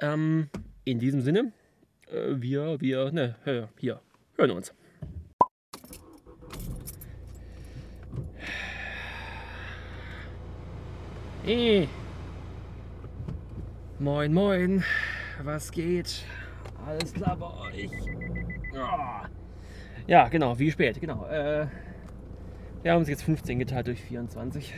Ähm, 0.00 0.48
in 0.84 0.98
diesem 0.98 1.20
Sinne, 1.20 1.52
wir, 2.10 2.80
wir, 2.80 3.12
ne, 3.12 3.36
hier, 3.78 4.00
hören 4.36 4.50
uns. 4.50 4.74
Hey. 11.44 11.88
Moin, 13.98 14.32
moin. 14.32 14.82
Was 15.42 15.70
geht? 15.70 16.24
Alles 16.86 17.12
klar 17.12 17.36
bei 17.36 17.46
euch? 17.70 17.90
Oh. 18.74 19.26
Ja, 20.06 20.28
genau, 20.28 20.58
wie 20.58 20.70
spät, 20.70 21.00
genau. 21.00 21.26
Äh, 21.26 21.66
wir 22.82 22.92
haben 22.92 23.00
uns 23.00 23.08
jetzt 23.08 23.24
15 23.24 23.58
geteilt 23.58 23.86
durch 23.86 24.00
24. 24.02 24.74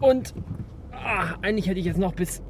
Und 0.00 0.34
ah, 0.92 1.34
eigentlich 1.42 1.66
hätte 1.66 1.80
ich 1.80 1.86
jetzt 1.86 1.98
noch 1.98 2.14
bis 2.14 2.42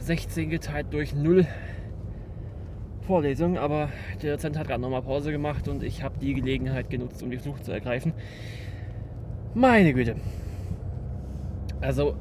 16 0.00 0.50
geteilt 0.50 0.88
durch 0.90 1.14
0 1.14 1.46
Vorlesung, 3.02 3.58
aber 3.58 3.88
der 4.22 4.36
Dozent 4.36 4.58
hat 4.58 4.68
gerade 4.68 4.80
nochmal 4.80 5.02
Pause 5.02 5.32
gemacht 5.32 5.68
und 5.68 5.82
ich 5.82 6.02
habe 6.02 6.18
die 6.20 6.34
Gelegenheit 6.34 6.90
genutzt, 6.90 7.22
um 7.22 7.30
die 7.30 7.38
Flucht 7.38 7.64
zu 7.64 7.72
ergreifen. 7.72 8.12
Meine 9.54 9.92
Güte. 9.92 10.16
Also, 11.80 12.14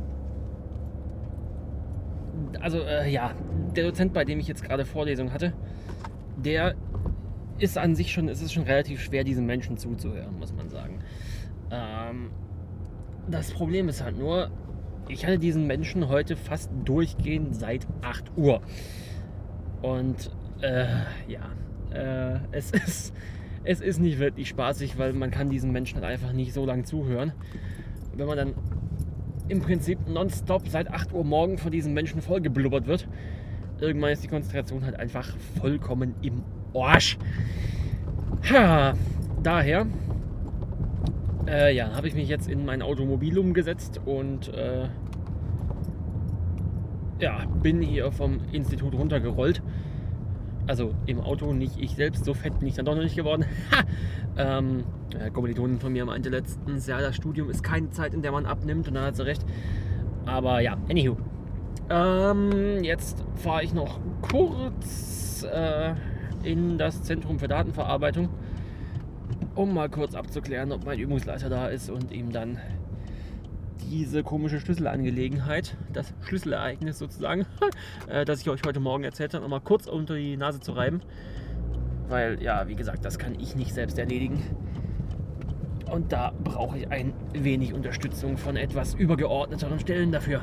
also 2.59 2.79
äh, 2.81 3.09
ja, 3.09 3.33
der 3.75 3.83
Dozent, 3.83 4.13
bei 4.13 4.25
dem 4.25 4.39
ich 4.39 4.47
jetzt 4.47 4.63
gerade 4.63 4.85
Vorlesung 4.85 5.31
hatte, 5.31 5.53
der 6.37 6.75
ist 7.59 7.77
an 7.77 7.93
sich 7.93 8.11
schon, 8.11 8.29
es 8.29 8.41
ist 8.41 8.53
schon 8.53 8.63
relativ 8.63 9.01
schwer, 9.01 9.23
diesen 9.23 9.45
Menschen 9.45 9.77
zuzuhören, 9.77 10.39
muss 10.39 10.53
man 10.53 10.69
sagen. 10.69 10.99
Ähm, 11.71 12.31
das 13.29 13.51
Problem 13.51 13.89
ist 13.89 14.03
halt 14.03 14.17
nur, 14.17 14.49
ich 15.09 15.25
hatte 15.25 15.39
diesen 15.39 15.67
Menschen 15.67 16.07
heute 16.07 16.37
fast 16.37 16.71
durchgehend 16.85 17.55
seit 17.55 17.87
8 18.01 18.31
Uhr. 18.37 18.61
Und 19.81 20.31
äh, 20.61 20.85
ja, 21.27 21.49
äh, 21.91 22.39
es, 22.51 22.71
ist, 22.71 23.13
es 23.63 23.81
ist 23.81 23.99
nicht 23.99 24.19
wirklich 24.19 24.47
spaßig, 24.47 24.97
weil 24.97 25.13
man 25.13 25.31
kann 25.31 25.49
diesen 25.49 25.71
Menschen 25.71 25.95
halt 25.95 26.05
einfach 26.05 26.31
nicht 26.31 26.53
so 26.53 26.65
lange 26.65 26.83
zuhören. 26.83 27.33
Wenn 28.15 28.27
man 28.27 28.37
dann 28.37 28.53
im 29.47 29.61
Prinzip 29.61 30.07
nonstop 30.07 30.67
seit 30.67 30.91
8 30.91 31.11
Uhr 31.11 31.23
morgen 31.23 31.57
von 31.57 31.71
diesen 31.71 31.93
Menschen 31.93 32.21
vollgeblubbert 32.21 32.85
wird, 32.85 33.07
irgendwann 33.79 34.11
ist 34.11 34.23
die 34.23 34.27
Konzentration 34.27 34.85
halt 34.85 34.95
einfach 34.99 35.35
vollkommen 35.59 36.13
im 36.21 36.43
Arsch. 36.75 37.17
Ha, 38.51 38.93
daher 39.41 39.87
äh, 41.49 41.75
ja, 41.75 41.95
habe 41.95 42.07
ich 42.07 42.15
mich 42.15 42.29
jetzt 42.29 42.47
in 42.47 42.65
mein 42.65 42.81
Automobil 42.81 43.37
umgesetzt 43.37 43.99
und 44.05 44.53
äh, 44.53 44.87
ja, 47.19 47.45
bin 47.61 47.81
hier 47.81 48.11
vom 48.11 48.39
Institut 48.51 48.93
runtergerollt. 48.93 49.61
Also 50.67 50.93
im 51.07 51.19
Auto 51.19 51.51
nicht 51.53 51.79
ich 51.79 51.95
selbst, 51.95 52.25
so 52.25 52.33
fett 52.33 52.59
bin 52.59 52.67
ich 52.67 52.75
dann 52.75 52.85
doch 52.85 52.95
noch 52.95 53.03
nicht 53.03 53.15
geworden. 53.15 53.45
Ha! 53.71 53.83
Ähm, 54.37 54.83
der 55.11 55.31
Kommilitonin 55.31 55.79
von 55.79 55.91
mir 55.91 56.05
meinte 56.05 56.29
letztens, 56.29 56.87
ja, 56.87 57.01
das 57.01 57.15
Studium 57.15 57.49
ist 57.49 57.63
keine 57.63 57.89
Zeit, 57.89 58.13
in 58.13 58.21
der 58.21 58.31
man 58.31 58.45
abnimmt 58.45 58.87
und 58.87 58.93
dann 58.93 59.03
hat 59.03 59.15
sie 59.15 59.25
recht. 59.25 59.43
Aber 60.25 60.61
ja, 60.61 60.77
anywho. 60.89 61.17
Ähm, 61.89 62.83
jetzt 62.83 63.25
fahre 63.35 63.63
ich 63.63 63.73
noch 63.73 63.99
kurz 64.21 65.43
äh, 65.51 65.93
in 66.43 66.77
das 66.77 67.01
Zentrum 67.01 67.39
für 67.39 67.47
Datenverarbeitung 67.47 68.29
um 69.59 69.73
mal 69.73 69.89
kurz 69.89 70.15
abzuklären, 70.15 70.71
ob 70.71 70.85
mein 70.85 70.97
Übungsleiter 70.97 71.49
da 71.49 71.67
ist 71.67 71.89
und 71.89 72.13
ihm 72.13 72.31
dann 72.31 72.59
diese 73.91 74.23
komische 74.23 74.61
Schlüsselangelegenheit, 74.61 75.75
das 75.91 76.13
Schlüsselereignis 76.21 76.97
sozusagen, 76.97 77.45
äh, 78.07 78.23
das 78.23 78.39
ich 78.39 78.49
euch 78.49 78.61
heute 78.65 78.79
Morgen 78.79 79.03
erzählt 79.03 79.33
habe, 79.33 79.43
nochmal 79.43 79.59
kurz 79.59 79.87
unter 79.87 80.15
die 80.15 80.37
Nase 80.37 80.61
zu 80.61 80.71
reiben. 80.71 81.01
Weil, 82.07 82.41
ja, 82.41 82.69
wie 82.69 82.75
gesagt, 82.75 83.03
das 83.03 83.19
kann 83.19 83.37
ich 83.37 83.55
nicht 83.55 83.73
selbst 83.73 83.99
erledigen. 83.99 84.41
Und 85.91 86.13
da 86.13 86.31
brauche 86.41 86.77
ich 86.77 86.89
ein 86.89 87.13
wenig 87.33 87.73
Unterstützung 87.73 88.37
von 88.37 88.55
etwas 88.55 88.93
übergeordneteren 88.93 89.79
Stellen 89.79 90.13
dafür. 90.13 90.41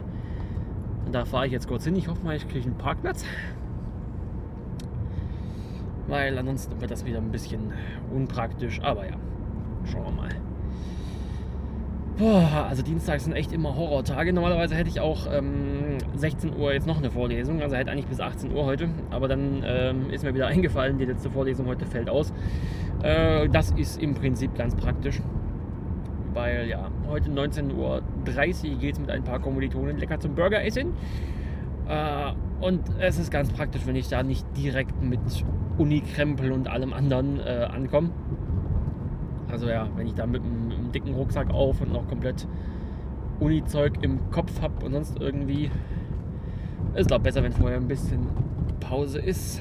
Und 1.07 1.15
da 1.15 1.25
fahre 1.25 1.47
ich 1.47 1.53
jetzt 1.53 1.69
kurz 1.69 1.85
hin. 1.85 1.97
Ich 1.97 2.09
hoffe 2.09 2.23
mal, 2.23 2.37
ich 2.37 2.47
kriege 2.49 2.67
einen 2.67 2.77
Parkplatz. 2.77 3.25
Weil 6.09 6.39
ansonsten 6.39 6.81
wird 6.81 6.91
das 6.91 7.05
wieder 7.05 7.19
ein 7.19 7.31
bisschen 7.31 7.73
unpraktisch. 8.13 8.81
Aber 8.83 9.07
ja, 9.07 9.17
schauen 9.85 10.05
wir 10.05 10.13
mal. 10.13 10.29
Boah, 12.19 12.67
also 12.71 12.83
Dienstags 12.83 13.25
sind 13.25 13.35
echt 13.35 13.53
immer 13.53 13.77
Horrortage. 13.77 14.33
Normalerweise 14.33 14.75
hätte 14.75 14.89
ich 14.89 15.01
auch 15.01 15.27
ähm, 15.31 15.99
16 16.15 16.57
Uhr 16.57 16.73
jetzt 16.73 16.87
noch 16.87 16.97
eine 16.97 17.11
Vorlesung, 17.11 17.61
also 17.61 17.77
hätte 17.77 17.91
eigentlich 17.91 18.07
bis 18.07 18.21
18 18.21 18.55
Uhr 18.55 18.65
heute. 18.65 18.89
Aber 19.11 19.29
dann 19.29 19.63
ähm, 19.67 20.09
ist 20.11 20.25
mir 20.25 20.33
wieder 20.33 20.47
eingefallen, 20.47 20.97
die 20.97 21.05
letzte 21.05 21.29
Vorlesung 21.29 21.67
heute 21.67 21.85
fällt 21.85 22.09
aus. 22.09 22.33
Äh, 23.03 23.51
das 23.51 23.71
ist 23.73 24.01
im 24.01 24.15
Prinzip 24.15 24.55
ganz 24.55 24.75
praktisch, 24.75 25.21
weil 26.33 26.69
ja, 26.69 26.91
heute 27.07 27.31
19.30 27.31 27.75
Uhr 27.75 28.79
geht 28.79 28.95
es 28.95 28.99
mit 28.99 29.11
ein 29.11 29.23
paar 29.23 29.39
Kommilitonen 29.39 29.99
lecker 29.99 30.19
zum 30.19 30.35
Burger 30.35 30.65
essen. 30.65 30.95
Äh, 31.87 32.33
und 32.65 32.81
es 32.99 33.19
ist 33.19 33.31
ganz 33.31 33.53
praktisch, 33.53 33.87
wenn 33.87 33.97
ich 33.97 34.09
da 34.09 34.23
nicht 34.23 34.47
direkt 34.57 35.03
mit 35.03 35.21
Unikrempel 35.78 36.52
und 36.52 36.68
allem 36.68 36.92
anderen 36.92 37.40
äh, 37.40 37.68
ankomme. 37.71 38.11
Also 39.49 39.68
ja, 39.68 39.88
wenn 39.97 40.06
ich 40.06 40.14
da 40.14 40.26
mit 40.26 40.42
einem, 40.42 40.68
mit 40.68 40.78
einem 40.78 40.92
dicken 40.92 41.14
Rucksack 41.14 41.50
auf 41.50 41.80
und 41.80 41.92
noch 41.92 42.09
komplett 42.09 42.47
Uni-Zeug 43.40 43.99
im 44.02 44.30
Kopf 44.30 44.61
habe 44.61 44.85
und 44.85 44.92
sonst 44.92 45.18
irgendwie. 45.21 45.71
Ist 46.95 47.09
glaube 47.09 47.25
besser, 47.25 47.42
wenn 47.42 47.52
vorher 47.52 47.76
ein 47.76 47.88
bisschen 47.88 48.26
Pause 48.80 49.18
ist. 49.18 49.61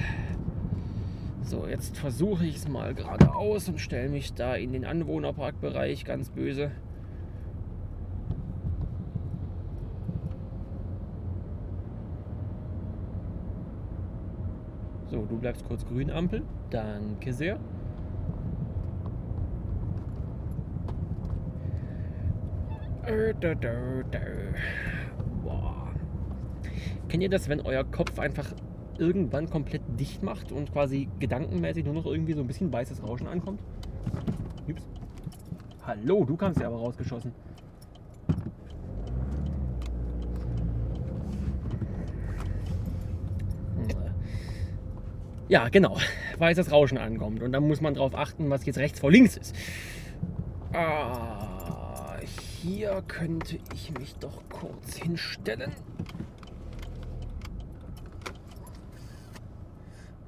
So, 1.43 1.67
jetzt 1.67 1.97
versuche 1.97 2.45
ich 2.45 2.55
es 2.55 2.67
mal 2.67 2.93
geradeaus 2.93 3.67
und 3.67 3.79
stelle 3.79 4.09
mich 4.09 4.33
da 4.33 4.55
in 4.55 4.71
den 4.71 4.85
Anwohnerparkbereich 4.85 6.05
ganz 6.05 6.29
böse. 6.29 6.71
So, 15.07 15.25
du 15.25 15.37
bleibst 15.37 15.67
kurz 15.67 15.85
grün, 15.85 16.09
Ampel. 16.09 16.41
Danke 16.71 17.31
sehr. 17.31 17.59
Boah. 25.43 25.93
Kennt 27.07 27.21
ihr 27.21 27.29
das, 27.29 27.47
wenn 27.47 27.61
euer 27.61 27.83
Kopf 27.83 28.17
einfach 28.17 28.51
irgendwann 28.97 29.49
komplett 29.49 29.83
dicht 29.99 30.23
macht 30.23 30.51
und 30.51 30.71
quasi 30.71 31.07
gedankenmäßig 31.19 31.85
nur 31.85 31.93
noch 31.93 32.05
irgendwie 32.05 32.33
so 32.33 32.41
ein 32.41 32.47
bisschen 32.47 32.73
weißes 32.73 33.03
Rauschen 33.03 33.27
ankommt? 33.27 33.61
Ups. 34.67 34.87
Hallo, 35.85 36.25
du 36.25 36.35
kamst 36.35 36.59
ja 36.59 36.67
aber 36.67 36.77
rausgeschossen. 36.77 37.31
Ja, 45.47 45.69
genau. 45.69 45.97
Weißes 46.37 46.71
Rauschen 46.71 46.97
ankommt. 46.97 47.41
Und 47.41 47.51
dann 47.51 47.67
muss 47.67 47.81
man 47.81 47.93
darauf 47.93 48.15
achten, 48.15 48.49
was 48.49 48.65
jetzt 48.65 48.77
rechts 48.77 48.99
vor 48.99 49.11
links 49.11 49.37
ist. 49.37 49.55
Ah, 50.73 52.17
hier 52.61 53.03
könnte 53.07 53.59
ich 53.73 53.97
mich 53.97 54.15
doch 54.15 54.41
kurz 54.49 54.97
hinstellen. 54.97 55.71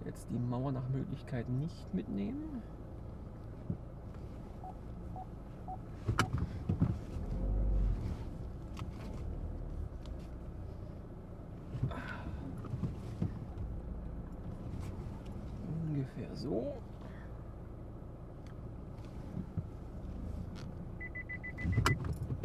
Jetzt 0.05 0.27
die 0.29 0.39
Mauer 0.39 0.71
nach 0.71 0.87
Möglichkeit 0.89 1.49
nicht 1.49 1.93
mitnehmen. 1.93 2.61
Ungefähr 15.89 16.35
so. 16.35 16.73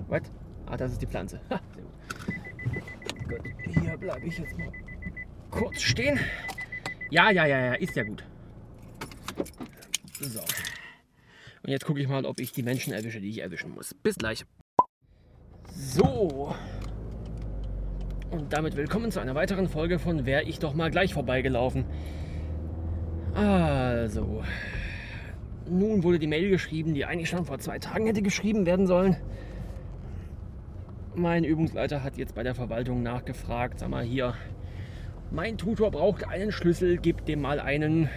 Was? 0.09 0.23
Ah, 0.67 0.77
das 0.77 0.93
ist 0.93 1.02
die 1.02 1.02
Pflanze. 1.13 1.41
Gut. 3.29 3.43
Hier 3.83 3.97
bleibe 3.99 4.27
ich 4.27 4.39
jetzt 4.39 4.59
mal 4.59 4.73
kurz 5.51 5.83
stehen. 5.83 6.19
Ja, 7.11 7.31
ja, 7.31 7.45
ja, 7.45 7.67
ja, 7.67 7.75
ist 7.75 7.95
ja 7.95 8.03
gut. 8.03 8.25
So. 10.19 10.41
Und 10.41 11.71
jetzt 11.71 11.85
gucke 11.85 12.01
ich 12.01 12.09
mal, 12.09 12.25
ob 12.25 12.41
ich 12.41 12.53
die 12.53 12.63
Menschen 12.63 12.95
erwische, 12.95 13.21
die 13.21 13.29
ich 13.29 13.43
erwischen 13.43 13.75
muss. 13.75 13.93
Bis 13.93 14.17
gleich. 14.17 14.47
So. 15.71 16.55
Und 18.31 18.51
damit 18.55 18.77
willkommen 18.77 19.11
zu 19.11 19.21
einer 19.21 19.35
weiteren 19.35 19.69
Folge 19.69 19.99
von 19.99 20.25
Wäre 20.25 20.45
ich 20.45 20.61
doch 20.61 20.73
mal 20.73 20.91
gleich 20.91 21.13
vorbeigelaufen. 21.13 21.85
Also. 23.35 24.43
Nun 25.69 26.03
wurde 26.03 26.19
die 26.19 26.27
Mail 26.27 26.49
geschrieben, 26.49 26.95
die 26.95 27.05
eigentlich 27.05 27.29
schon 27.29 27.45
vor 27.45 27.59
zwei 27.59 27.79
Tagen 27.79 28.07
hätte 28.07 28.23
geschrieben 28.23 28.65
werden 28.65 28.87
sollen. 28.87 29.19
Mein 31.15 31.45
Übungsleiter 31.45 32.03
hat 32.03 32.17
jetzt 32.17 32.35
bei 32.35 32.43
der 32.43 32.55
Verwaltung 32.55 33.03
nachgefragt, 33.03 33.81
sag 33.81 33.91
mal 33.91 34.03
hier, 34.03 34.35
mein 35.31 35.59
Tutor 35.59 35.91
braucht 35.91 36.27
einen 36.27 36.53
Schlüssel, 36.53 36.97
gib 36.97 37.27
dem 37.27 37.43
mal 37.43 37.61
einen. 37.61 38.09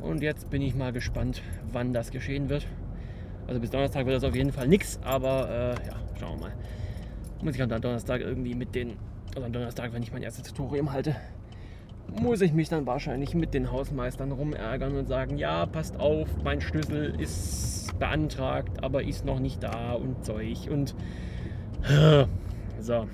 Und 0.00 0.22
jetzt 0.22 0.50
bin 0.50 0.60
ich 0.60 0.74
mal 0.74 0.92
gespannt, 0.92 1.40
wann 1.70 1.92
das 1.92 2.10
geschehen 2.10 2.48
wird. 2.48 2.66
Also 3.46 3.60
bis 3.60 3.70
Donnerstag 3.70 4.06
wird 4.06 4.16
das 4.16 4.24
auf 4.24 4.34
jeden 4.34 4.50
Fall 4.50 4.66
nichts, 4.66 4.98
aber 5.04 5.48
äh, 5.48 5.86
ja, 5.86 5.94
schauen 6.18 6.40
wir 6.40 6.48
mal. 6.48 6.52
Muss 7.42 7.54
ich 7.54 7.62
am 7.62 7.68
Donnerstag 7.68 8.20
irgendwie 8.22 8.56
mit 8.56 8.74
den, 8.74 8.94
also 9.36 9.46
am 9.46 9.52
Donnerstag, 9.52 9.92
wenn 9.92 10.02
ich 10.02 10.12
mein 10.12 10.22
erstes 10.22 10.42
Tutorium 10.44 10.92
halte, 10.92 11.14
muss 12.08 12.40
ich 12.40 12.52
mich 12.52 12.68
dann 12.68 12.86
wahrscheinlich 12.86 13.34
mit 13.34 13.54
den 13.54 13.70
Hausmeistern 13.70 14.32
rumärgern 14.32 14.96
und 14.96 15.06
sagen, 15.06 15.36
ja, 15.36 15.66
passt 15.66 15.98
auf, 15.98 16.28
mein 16.42 16.60
Schlüssel 16.60 17.20
ist 17.20 17.98
beantragt, 17.98 18.82
aber 18.82 19.02
ist 19.02 19.24
noch 19.24 19.38
nicht 19.38 19.62
da 19.62 19.92
und 19.92 20.24
Zeug 20.24 20.68
und 20.70 20.94
so. 22.80 23.06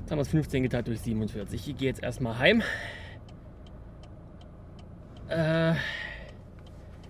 Jetzt 0.00 0.10
haben 0.10 0.18
wir 0.18 0.22
es 0.22 0.28
15 0.28 0.62
geteilt 0.64 0.88
durch 0.88 1.00
47. 1.00 1.68
Ich 1.68 1.76
gehe 1.76 1.88
jetzt 1.88 2.02
erstmal 2.02 2.38
heim. 2.38 2.62
Äh, 5.28 5.74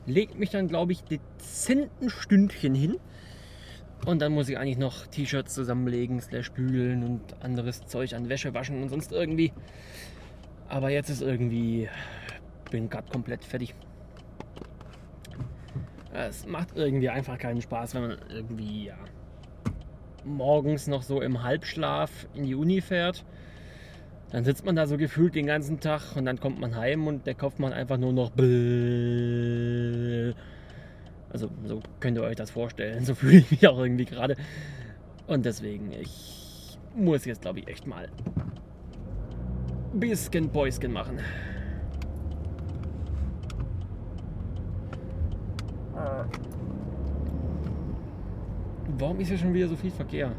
leg 0.07 0.39
mich 0.39 0.51
dann, 0.51 0.69
glaube 0.69 0.93
ich, 0.93 1.03
dezenten 1.05 2.11
Stündchen 2.11 2.75
hin. 2.75 2.99
Und 4.07 4.23
dann 4.23 4.33
muss 4.33 4.49
ich 4.49 4.59
eigentlich 4.59 4.79
noch 4.79 5.07
T-Shirts 5.07 5.55
zusammenlegen, 5.55 6.21
slash 6.21 6.53
bügeln 6.53 7.05
und 7.05 7.43
anderes 7.43 7.87
Zeug 7.87 8.15
an 8.15 8.29
Wäsche 8.29 8.55
waschen 8.55 8.83
und 8.83 8.89
sonst 8.89 9.13
irgendwie. 9.13 9.53
Aber 10.71 10.89
jetzt 10.89 11.11
ist 11.11 11.21
irgendwie, 11.21 11.89
bin 12.71 12.89
gerade 12.89 13.11
komplett 13.11 13.45
fertig. 13.45 13.75
Es 16.13 16.47
macht 16.47 16.77
irgendwie 16.77 17.09
einfach 17.09 17.39
keinen 17.39 17.61
Spaß, 17.61 17.95
wenn 17.95 18.03
man 18.03 18.19
irgendwie 18.31 18.87
ja, 18.87 18.97
morgens 20.25 20.87
noch 20.87 21.03
so 21.03 21.21
im 21.21 21.43
Halbschlaf 21.43 22.29
in 22.35 22.45
die 22.45 22.55
Uni 22.55 22.81
fährt. 22.81 23.25
Dann 24.31 24.45
sitzt 24.45 24.65
man 24.65 24.77
da 24.77 24.87
so 24.87 24.97
gefühlt 24.97 25.35
den 25.35 25.47
ganzen 25.47 25.81
Tag 25.81 26.15
und 26.15 26.25
dann 26.25 26.39
kommt 26.39 26.61
man 26.61 26.77
heim 26.77 27.09
und 27.09 27.27
der 27.27 27.35
Kopf 27.35 27.59
macht 27.59 27.73
einfach 27.73 27.99
nur 27.99 28.13
noch. 28.13 28.31
Also 31.31 31.51
so 31.65 31.83
könnt 31.99 32.17
ihr 32.17 32.23
euch 32.23 32.37
das 32.37 32.53
vorstellen. 32.53 33.05
So 33.05 33.17
fühle 33.17 33.39
ich 33.39 33.51
mich 33.51 33.67
auch 33.67 33.79
irgendwie 33.79 34.05
gerade. 34.05 34.37
Und 35.27 35.45
deswegen, 35.47 35.91
ich 35.93 36.79
muss 36.95 37.25
jetzt 37.25 37.43
glaube 37.43 37.59
ich 37.59 37.67
echt 37.67 37.89
mal 37.89 38.09
bisschen 39.93 40.49
Päuschen 40.51 40.93
machen. 40.93 41.19
Warum 48.99 49.19
ist 49.21 49.29
hier 49.29 49.39
schon 49.39 49.55
wieder 49.55 49.69
so 49.69 49.77
viel 49.77 49.91
Verkehr? 49.91 50.33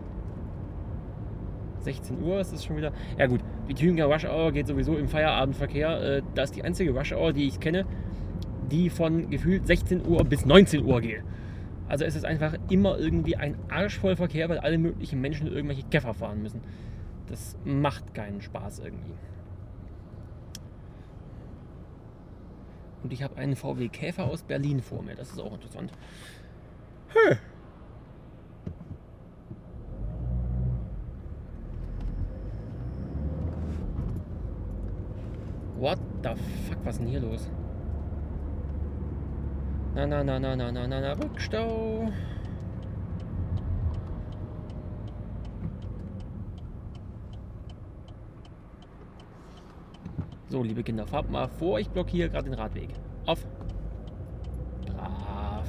16 1.79 2.21
Uhr 2.23 2.39
ist 2.39 2.53
es 2.53 2.63
schon 2.63 2.77
wieder. 2.77 2.91
Ja 3.17 3.25
gut, 3.25 3.41
die 3.67 3.73
Tübinger 3.73 4.05
Rush 4.05 4.25
Hour 4.25 4.51
geht 4.51 4.67
sowieso 4.67 4.95
im 4.97 5.07
Feierabendverkehr. 5.07 6.17
Äh, 6.17 6.21
das 6.35 6.51
ist 6.51 6.55
die 6.57 6.63
einzige 6.63 6.91
Rush 6.91 7.11
Hour, 7.11 7.33
die 7.33 7.47
ich 7.47 7.59
kenne, 7.59 7.85
die 8.69 8.89
von 8.89 9.29
gefühlt 9.29 9.65
16 9.65 10.05
Uhr 10.05 10.23
bis 10.23 10.45
19 10.45 10.85
Uhr 10.85 11.01
geht. 11.01 11.23
Also 11.87 12.05
es 12.05 12.15
ist 12.15 12.23
einfach 12.23 12.53
immer 12.69 12.99
irgendwie 12.99 13.35
ein 13.35 13.55
Arsch 13.69 13.99
voll 13.99 14.15
Verkehr, 14.15 14.47
weil 14.47 14.59
alle 14.59 14.77
möglichen 14.77 15.19
Menschen 15.19 15.47
irgendwelche 15.47 15.83
Käfer 15.83 16.13
fahren 16.13 16.41
müssen. 16.41 16.61
Das 17.27 17.57
macht 17.65 18.13
keinen 18.13 18.41
Spaß 18.41 18.79
irgendwie. 18.79 19.13
Und 23.03 23.13
ich 23.13 23.23
habe 23.23 23.37
einen 23.37 23.55
VW 23.55 23.87
Käfer 23.87 24.25
aus 24.25 24.43
Berlin 24.43 24.81
vor 24.81 25.01
mir. 25.01 25.15
Das 25.15 25.31
ist 25.31 25.39
auch 25.39 25.53
interessant. 25.53 25.91
Hm. 27.09 27.37
What 35.77 35.97
the 36.21 36.29
fuck, 36.69 36.77
was 36.83 36.95
ist 36.95 37.01
denn 37.01 37.07
hier 37.07 37.21
los? 37.21 37.49
Na, 39.95 40.05
na, 40.05 40.23
na, 40.23 40.39
na, 40.39 40.55
na, 40.55 40.71
na, 40.71 40.87
na, 40.87 41.01
na, 41.01 41.13
Rückstau. 41.13 42.11
So, 50.51 50.61
liebe 50.63 50.83
Kinder, 50.83 51.07
fahrt 51.07 51.31
mal 51.31 51.47
vor, 51.47 51.79
ich 51.79 51.89
blockiere 51.89 52.29
gerade 52.29 52.49
den 52.49 52.55
Radweg. 52.55 52.89
Auf. 53.25 53.47
Brav. 54.85 55.65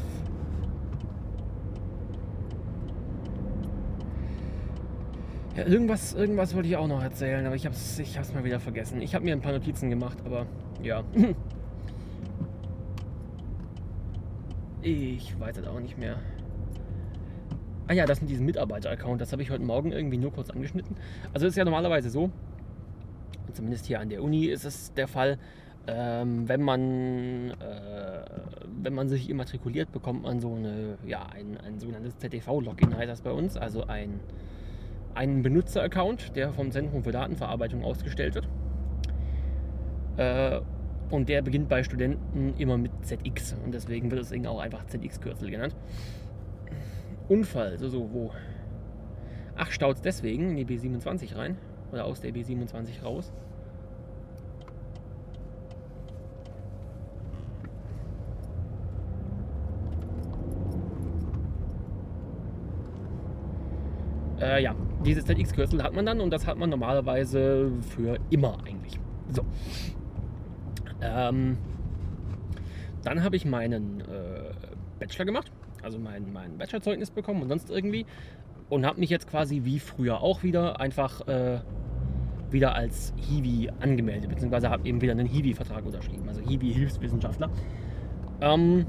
Ja, 5.57 5.65
irgendwas, 5.67 6.15
irgendwas 6.15 6.53
wollte 6.57 6.69
ich 6.69 6.77
auch 6.77 6.89
noch 6.89 7.01
erzählen, 7.01 7.47
aber 7.47 7.55
ich 7.55 7.65
habe 7.65 7.77
es 7.77 7.97
ich 8.01 8.19
mal 8.35 8.43
wieder 8.43 8.59
vergessen. 8.59 9.01
Ich 9.01 9.15
habe 9.15 9.25
mir 9.25 9.35
ein 9.35 9.41
paar 9.41 9.53
Notizen 9.53 9.89
gemacht, 9.89 10.19
aber 10.25 10.47
ja. 10.83 11.05
Ich 14.83 15.39
weiß 15.39 15.59
es 15.59 15.67
auch 15.69 15.79
nicht 15.79 15.97
mehr. 15.97 16.17
Ah 17.87 17.93
ja, 17.93 18.05
das 18.05 18.21
mit 18.21 18.31
diesem 18.31 18.47
Mitarbeiter-Account, 18.47 19.21
das 19.21 19.31
habe 19.31 19.43
ich 19.43 19.51
heute 19.53 19.63
Morgen 19.63 19.93
irgendwie 19.93 20.19
nur 20.19 20.33
kurz 20.33 20.51
angeschnitten. 20.51 20.97
Also 21.33 21.47
ist 21.47 21.57
ja 21.57 21.65
normalerweise 21.65 22.11
so, 22.11 22.33
zumindest 23.53 23.87
hier 23.87 24.01
an 24.01 24.09
der 24.09 24.23
Uni 24.23 24.47
ist 24.47 24.65
es 24.65 24.93
der 24.95 25.09
Fall, 25.09 25.39
ähm, 25.87 26.49
wenn, 26.49 26.63
man, 26.63 27.51
äh, 27.51 28.25
wenn 28.83 28.95
man 28.95 29.09
sich 29.09 29.29
immatrikuliert, 29.29 29.91
bekommt 29.91 30.23
man 30.23 30.41
so 30.41 30.55
eine, 30.55 30.97
ja, 31.05 31.27
ein, 31.27 31.59
ein 31.59 31.81
sogenanntes 31.81 32.17
ZTV-Login, 32.19 32.97
heißt 32.97 33.11
das 33.11 33.23
bei 33.23 33.33
uns, 33.33 33.57
also 33.57 33.87
ein, 33.87 34.21
einen 35.15 35.43
Benutzer-Account, 35.43 36.37
der 36.37 36.53
vom 36.53 36.71
Zentrum 36.71 37.03
für 37.03 37.11
Datenverarbeitung 37.11 37.83
ausgestellt 37.85 38.35
wird. 38.35 38.49
Äh, 40.17 40.61
und 41.11 41.29
der 41.29 41.43
beginnt 41.43 41.69
bei 41.69 41.83
Studenten 41.83 42.55
immer 42.59 42.79
mit 42.79 42.93
ZX 43.05 43.57
und 43.65 43.75
deswegen 43.75 44.11
wird 44.11 44.23
es 44.23 44.31
Ding 44.31 44.47
auch 44.47 44.61
einfach 44.61 44.87
ZX-Kürzel 44.87 45.51
genannt. 45.51 45.75
Unfall, 47.29 47.77
so, 47.79 47.89
so, 47.89 48.13
wo? 48.13 48.31
Ach, 49.57 49.71
staut 49.71 49.97
es 49.97 50.03
deswegen 50.03 50.57
in 50.57 50.57
die 50.57 50.65
B27 50.65 51.37
rein 51.37 51.57
oder 51.93 52.05
aus 52.07 52.21
der 52.21 52.33
B27 52.33 53.03
raus. 53.03 53.33
Äh, 64.41 64.63
ja, 64.63 64.75
dieses 65.05 65.25
ZX-Kürzel 65.25 65.83
hat 65.83 65.95
man 65.95 66.05
dann 66.05 66.21
und 66.21 66.31
das 66.31 66.47
hat 66.47 66.59
man 66.59 66.69
normalerweise 66.69 67.71
für 67.81 68.19
immer 68.31 68.59
eigentlich. 68.67 68.99
So. 69.29 69.45
Ähm, 71.01 71.59
dann 73.05 73.23
habe 73.23 73.37
ich 73.37 73.45
meinen 73.45 74.01
äh, 74.01 74.53
Bachelor 74.99 75.27
gemacht, 75.27 75.53
also 75.83 75.99
mein, 75.99 76.33
mein 76.33 76.59
Bachelorzeugnis 76.59 77.11
bekommen 77.11 77.43
und 77.43 77.49
sonst 77.49 77.71
irgendwie. 77.71 78.05
Und 78.73 78.87
habe 78.87 79.01
mich 79.01 79.11
jetzt 79.11 79.29
quasi 79.29 79.65
wie 79.65 79.79
früher 79.79 80.23
auch 80.23 80.43
wieder 80.43 80.81
einfach 80.81 81.29
äh, 81.29 81.59
wieder 82.51 82.75
als 82.75 83.13
Hiwi 83.17 83.69
angemeldet, 83.81 84.31
beziehungsweise 84.31 84.71
habe 84.71 84.89
eben 84.89 85.03
wieder 85.03 85.13
einen 85.13 85.27
Hiwi-Vertrag 85.27 85.85
unterschrieben, 85.85 86.27
also 86.27 86.41
Hiwi-Hilfswissenschaftler. 86.41 87.51
Ähm, 88.41 88.87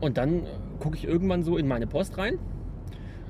und 0.00 0.16
dann 0.16 0.44
gucke 0.78 0.96
ich 0.96 1.04
irgendwann 1.04 1.42
so 1.42 1.58
in 1.58 1.68
meine 1.68 1.86
Post 1.86 2.16
rein. 2.16 2.38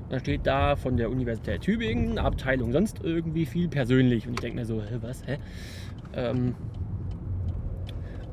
Dann 0.09 0.21
steht 0.21 0.47
da 0.47 0.77
von 0.77 0.97
der 0.97 1.11
Universität 1.11 1.63
Tübingen, 1.63 2.21
Abteilung 2.21 2.71
sonst 2.71 3.01
irgendwie 3.03 3.47
viel 3.47 3.67
persönlich. 3.67 4.29
Und 4.29 4.35
ich 4.35 4.41
denke 4.41 4.61
mir 4.61 4.67
so, 4.67 4.81
hä, 4.81 4.99
was, 5.01 5.27
hä? 5.27 5.39
Ähm, 6.15 6.55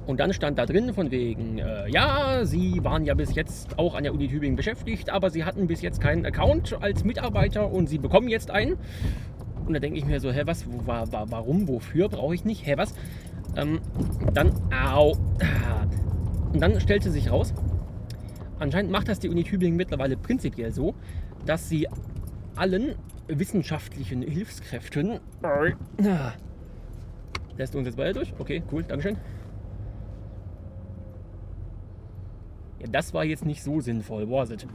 und 0.07 0.21
dann 0.21 0.31
stand 0.31 0.57
da 0.57 0.65
drin 0.65 0.93
von 0.93 1.11
wegen, 1.11 1.59
äh, 1.59 1.89
ja, 1.89 2.45
Sie 2.45 2.83
waren 2.83 3.05
ja 3.05 3.13
bis 3.13 3.35
jetzt 3.35 3.77
auch 3.77 3.93
an 3.93 4.03
der 4.03 4.13
Uni 4.13 4.29
Tübingen 4.29 4.55
beschäftigt, 4.55 5.09
aber 5.09 5.29
Sie 5.29 5.43
hatten 5.43 5.67
bis 5.67 5.81
jetzt 5.81 5.99
keinen 5.99 6.25
Account 6.25 6.77
als 6.81 7.03
Mitarbeiter 7.03 7.69
und 7.69 7.87
Sie 7.87 7.97
bekommen 7.97 8.29
jetzt 8.29 8.49
einen. 8.49 8.77
Und 9.65 9.73
da 9.73 9.79
denke 9.79 9.99
ich 9.99 10.05
mir 10.05 10.21
so, 10.21 10.31
hä, 10.31 10.43
was, 10.45 10.65
wo, 10.65 10.87
war, 10.87 11.11
war, 11.11 11.29
warum, 11.29 11.67
wofür 11.67 12.07
brauche 12.07 12.33
ich 12.33 12.45
nicht, 12.45 12.65
hä, 12.65 12.75
was? 12.77 12.95
Ähm, 13.57 13.81
dann, 14.33 14.53
au. 14.71 15.17
Und 16.53 16.61
dann 16.61 16.79
stellte 16.79 17.11
sich 17.11 17.29
raus, 17.29 17.53
anscheinend 18.59 18.91
macht 18.91 19.09
das 19.09 19.19
die 19.19 19.27
Uni 19.27 19.43
Tübingen 19.43 19.75
mittlerweile 19.75 20.15
prinzipiell 20.15 20.71
so, 20.71 20.95
dass 21.45 21.67
sie 21.67 21.85
allen 22.55 22.95
wissenschaftlichen 23.27 24.21
Hilfskräften. 24.21 25.19
Lässt 27.57 27.73
du 27.73 27.79
uns 27.79 27.87
jetzt 27.87 27.97
weiter 27.97 28.13
durch? 28.13 28.33
Okay, 28.39 28.63
cool, 28.71 28.83
Dankeschön. 28.83 29.17
Ja, 32.79 32.87
das 32.91 33.13
war 33.13 33.23
jetzt 33.23 33.45
nicht 33.45 33.63
so 33.63 33.79
sinnvoll, 33.79 34.29
was 34.29 34.51
it? 34.51 34.67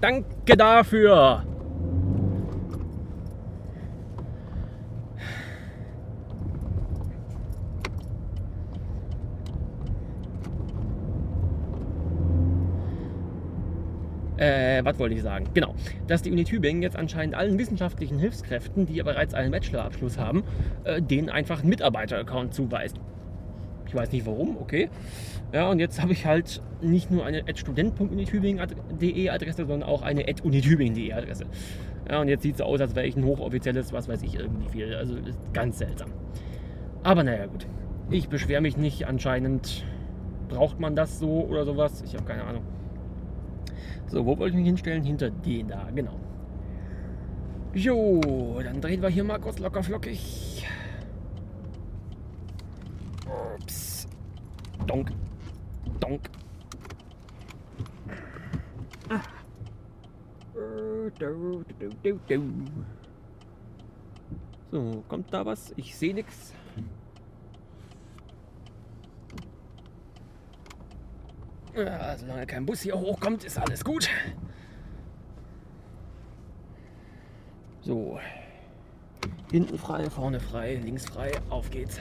Danke 0.00 0.56
dafür! 0.56 1.44
Äh, 14.80 14.84
was 14.84 14.98
wollte 14.98 15.14
ich 15.14 15.22
sagen? 15.22 15.46
Genau, 15.54 15.74
dass 16.06 16.22
die 16.22 16.30
Uni 16.30 16.44
Tübingen 16.44 16.82
jetzt 16.82 16.96
anscheinend 16.96 17.34
allen 17.34 17.58
wissenschaftlichen 17.58 18.18
Hilfskräften, 18.18 18.86
die 18.86 18.94
ja 18.94 19.04
bereits 19.04 19.34
einen 19.34 19.50
Bachelorabschluss 19.50 20.18
haben, 20.18 20.44
äh, 20.84 21.00
denen 21.00 21.28
einfach 21.28 21.60
einen 21.60 21.70
Mitarbeiter-Account 21.70 22.54
zuweist. 22.54 22.96
Ich 23.86 23.94
weiß 23.94 24.12
nicht 24.12 24.26
warum, 24.26 24.56
okay. 24.58 24.88
Ja, 25.52 25.68
und 25.68 25.80
jetzt 25.80 26.00
habe 26.00 26.12
ich 26.12 26.24
halt 26.24 26.62
nicht 26.80 27.10
nur 27.10 27.26
eine 27.26 27.42
student.unitübingen.de 27.52 29.28
Adresse, 29.30 29.66
sondern 29.66 29.82
auch 29.82 30.02
eine 30.02 30.24
unitübingen.de 30.42 31.12
Adresse. 31.12 31.46
Ja, 32.08 32.20
und 32.20 32.28
jetzt 32.28 32.42
sieht 32.42 32.52
es 32.52 32.58
so 32.58 32.64
aus, 32.64 32.80
als 32.80 32.94
wäre 32.94 33.06
ich 33.06 33.16
ein 33.16 33.24
hochoffizielles, 33.24 33.92
was 33.92 34.08
weiß 34.08 34.22
ich, 34.22 34.36
irgendwie 34.36 34.68
viel. 34.68 34.94
Also 34.94 35.16
ist 35.16 35.38
ganz 35.52 35.78
seltsam. 35.78 36.12
Aber 37.02 37.24
naja, 37.24 37.46
gut. 37.46 37.66
Ich 38.10 38.28
beschwere 38.28 38.60
mich 38.60 38.76
nicht. 38.76 39.06
Anscheinend 39.06 39.84
braucht 40.48 40.78
man 40.78 40.94
das 40.94 41.18
so 41.18 41.44
oder 41.44 41.64
sowas. 41.64 42.02
Ich 42.06 42.14
habe 42.14 42.24
keine 42.24 42.44
Ahnung. 42.44 42.62
So, 44.08 44.24
wo 44.26 44.38
wollte 44.38 44.50
ich 44.50 44.56
mich 44.56 44.66
hinstellen? 44.66 45.04
Hinter 45.04 45.30
den 45.30 45.68
da, 45.68 45.88
genau. 45.94 46.18
Jo, 47.72 48.60
dann 48.62 48.80
drehen 48.80 49.00
wir 49.00 49.08
hier 49.08 49.24
mal 49.24 49.38
kurz 49.38 49.58
locker 49.58 49.82
flockig. 49.82 50.66
Ups. 53.56 54.08
Donk. 54.86 55.12
Donk. 56.00 56.28
Ah. 59.08 59.20
So, 64.72 65.04
kommt 65.08 65.32
da 65.32 65.46
was? 65.46 65.72
Ich 65.76 65.96
sehe 65.96 66.14
nichts. 66.14 66.54
Ja, 71.76 72.16
solange 72.18 72.46
kein 72.46 72.66
Bus 72.66 72.80
hier 72.80 72.98
hochkommt, 72.98 73.44
ist 73.44 73.58
alles 73.58 73.84
gut. 73.84 74.08
So. 77.82 78.18
Hinten 79.50 79.78
frei, 79.78 80.08
vorne 80.10 80.40
frei, 80.40 80.76
links 80.76 81.06
frei, 81.06 81.32
auf 81.48 81.70
geht's. 81.70 82.00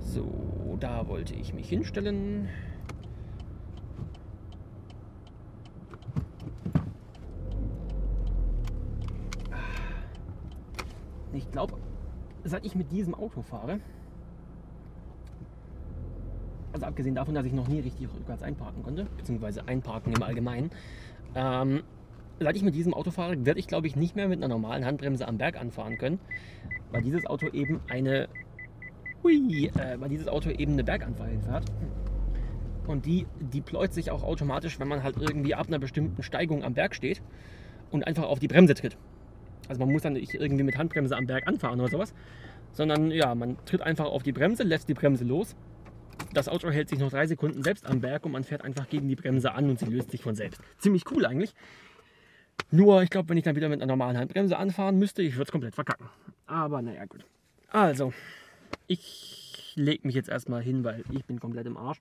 So, 0.00 0.76
da 0.80 1.06
wollte 1.08 1.34
ich 1.34 1.52
mich 1.54 1.68
hinstellen. 1.68 2.48
Ich 11.38 11.50
glaube, 11.52 11.74
seit 12.42 12.66
ich 12.66 12.74
mit 12.74 12.90
diesem 12.90 13.14
Auto 13.14 13.42
fahre, 13.42 13.78
also 16.72 16.84
abgesehen 16.84 17.14
davon, 17.14 17.34
dass 17.34 17.46
ich 17.46 17.52
noch 17.52 17.68
nie 17.68 17.78
richtig 17.78 18.08
rückwärts 18.12 18.42
einparken 18.42 18.82
konnte, 18.82 19.06
beziehungsweise 19.16 19.66
einparken 19.68 20.12
im 20.12 20.22
Allgemeinen, 20.22 20.70
ähm, 21.36 21.84
seit 22.40 22.56
ich 22.56 22.62
mit 22.64 22.74
diesem 22.74 22.92
Auto 22.92 23.12
fahre, 23.12 23.46
werde 23.46 23.60
ich 23.60 23.68
glaube 23.68 23.86
ich 23.86 23.94
nicht 23.94 24.16
mehr 24.16 24.26
mit 24.26 24.38
einer 24.38 24.48
normalen 24.48 24.84
Handbremse 24.84 25.28
am 25.28 25.38
Berg 25.38 25.60
anfahren 25.60 25.96
können, 25.96 26.18
weil 26.90 27.02
dieses 27.02 27.24
Auto 27.26 27.46
eben 27.46 27.80
eine, 27.88 28.28
hui, 29.22 29.66
äh, 29.66 30.00
weil 30.00 30.08
dieses 30.08 30.26
Auto 30.26 30.50
eben 30.50 30.72
eine 30.72 30.82
Berganfahrhilfe 30.82 31.52
hat. 31.52 31.64
Und 32.88 33.06
die 33.06 33.26
deployt 33.38 33.92
sich 33.92 34.10
auch 34.10 34.24
automatisch, 34.24 34.80
wenn 34.80 34.88
man 34.88 35.04
halt 35.04 35.18
irgendwie 35.18 35.54
ab 35.54 35.68
einer 35.68 35.78
bestimmten 35.78 36.24
Steigung 36.24 36.64
am 36.64 36.74
Berg 36.74 36.96
steht 36.96 37.22
und 37.92 38.06
einfach 38.08 38.24
auf 38.24 38.40
die 38.40 38.48
Bremse 38.48 38.74
tritt. 38.74 38.96
Also 39.68 39.80
man 39.80 39.92
muss 39.92 40.02
dann 40.02 40.14
nicht 40.14 40.34
irgendwie 40.34 40.64
mit 40.64 40.76
Handbremse 40.76 41.16
am 41.16 41.26
Berg 41.26 41.46
anfahren 41.46 41.80
oder 41.80 41.90
sowas, 41.90 42.14
sondern 42.72 43.10
ja, 43.10 43.34
man 43.34 43.56
tritt 43.64 43.82
einfach 43.82 44.06
auf 44.06 44.22
die 44.22 44.32
Bremse, 44.32 44.62
lässt 44.62 44.88
die 44.88 44.94
Bremse 44.94 45.24
los. 45.24 45.56
Das 46.32 46.48
Auto 46.48 46.70
hält 46.70 46.88
sich 46.88 46.98
noch 46.98 47.10
drei 47.10 47.26
Sekunden 47.26 47.62
selbst 47.62 47.86
am 47.86 48.00
Berg 48.00 48.24
und 48.26 48.32
man 48.32 48.44
fährt 48.44 48.62
einfach 48.62 48.88
gegen 48.88 49.08
die 49.08 49.16
Bremse 49.16 49.52
an 49.52 49.70
und 49.70 49.78
sie 49.78 49.86
löst 49.86 50.10
sich 50.10 50.22
von 50.22 50.34
selbst. 50.34 50.60
Ziemlich 50.78 51.04
cool 51.10 51.24
eigentlich. 51.24 51.54
Nur, 52.70 53.02
ich 53.02 53.10
glaube, 53.10 53.28
wenn 53.30 53.38
ich 53.38 53.44
dann 53.44 53.56
wieder 53.56 53.68
mit 53.68 53.80
einer 53.80 53.90
normalen 53.90 54.18
Handbremse 54.18 54.56
anfahren 54.56 54.98
müsste, 54.98 55.22
ich 55.22 55.34
würde 55.34 55.44
es 55.44 55.52
komplett 55.52 55.74
verkacken. 55.74 56.08
Aber 56.46 56.82
naja, 56.82 57.04
gut. 57.06 57.24
Also, 57.70 58.12
ich 58.86 59.72
lege 59.74 60.06
mich 60.06 60.14
jetzt 60.14 60.28
erstmal 60.28 60.62
hin, 60.62 60.84
weil 60.84 61.02
ich 61.12 61.24
bin 61.24 61.40
komplett 61.40 61.66
im 61.66 61.76
Arsch. 61.76 62.00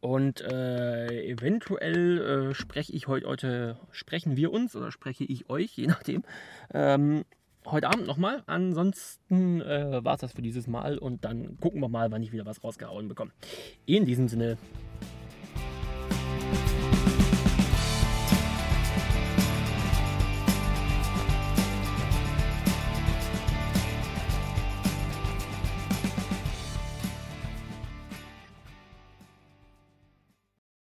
Und 0.00 0.40
äh, 0.42 1.26
eventuell 1.28 2.50
äh, 2.50 2.54
spreche 2.54 2.92
ich 2.92 3.08
heute, 3.08 3.26
heute, 3.26 3.80
sprechen 3.90 4.36
wir 4.36 4.52
uns 4.52 4.76
oder 4.76 4.92
spreche 4.92 5.24
ich 5.24 5.48
euch, 5.48 5.76
je 5.76 5.86
nachdem, 5.86 6.22
ähm, 6.72 7.24
heute 7.64 7.88
Abend 7.88 8.06
nochmal. 8.06 8.42
Ansonsten 8.46 9.60
äh, 9.60 10.04
war 10.04 10.14
es 10.14 10.20
das 10.20 10.32
für 10.32 10.42
dieses 10.42 10.66
Mal 10.66 10.98
und 10.98 11.24
dann 11.24 11.58
gucken 11.60 11.80
wir 11.80 11.88
mal, 11.88 12.10
wann 12.10 12.22
ich 12.22 12.32
wieder 12.32 12.46
was 12.46 12.62
rausgehauen 12.62 13.08
bekomme. 13.08 13.32
In 13.86 14.04
diesem 14.04 14.28
Sinne, 14.28 14.58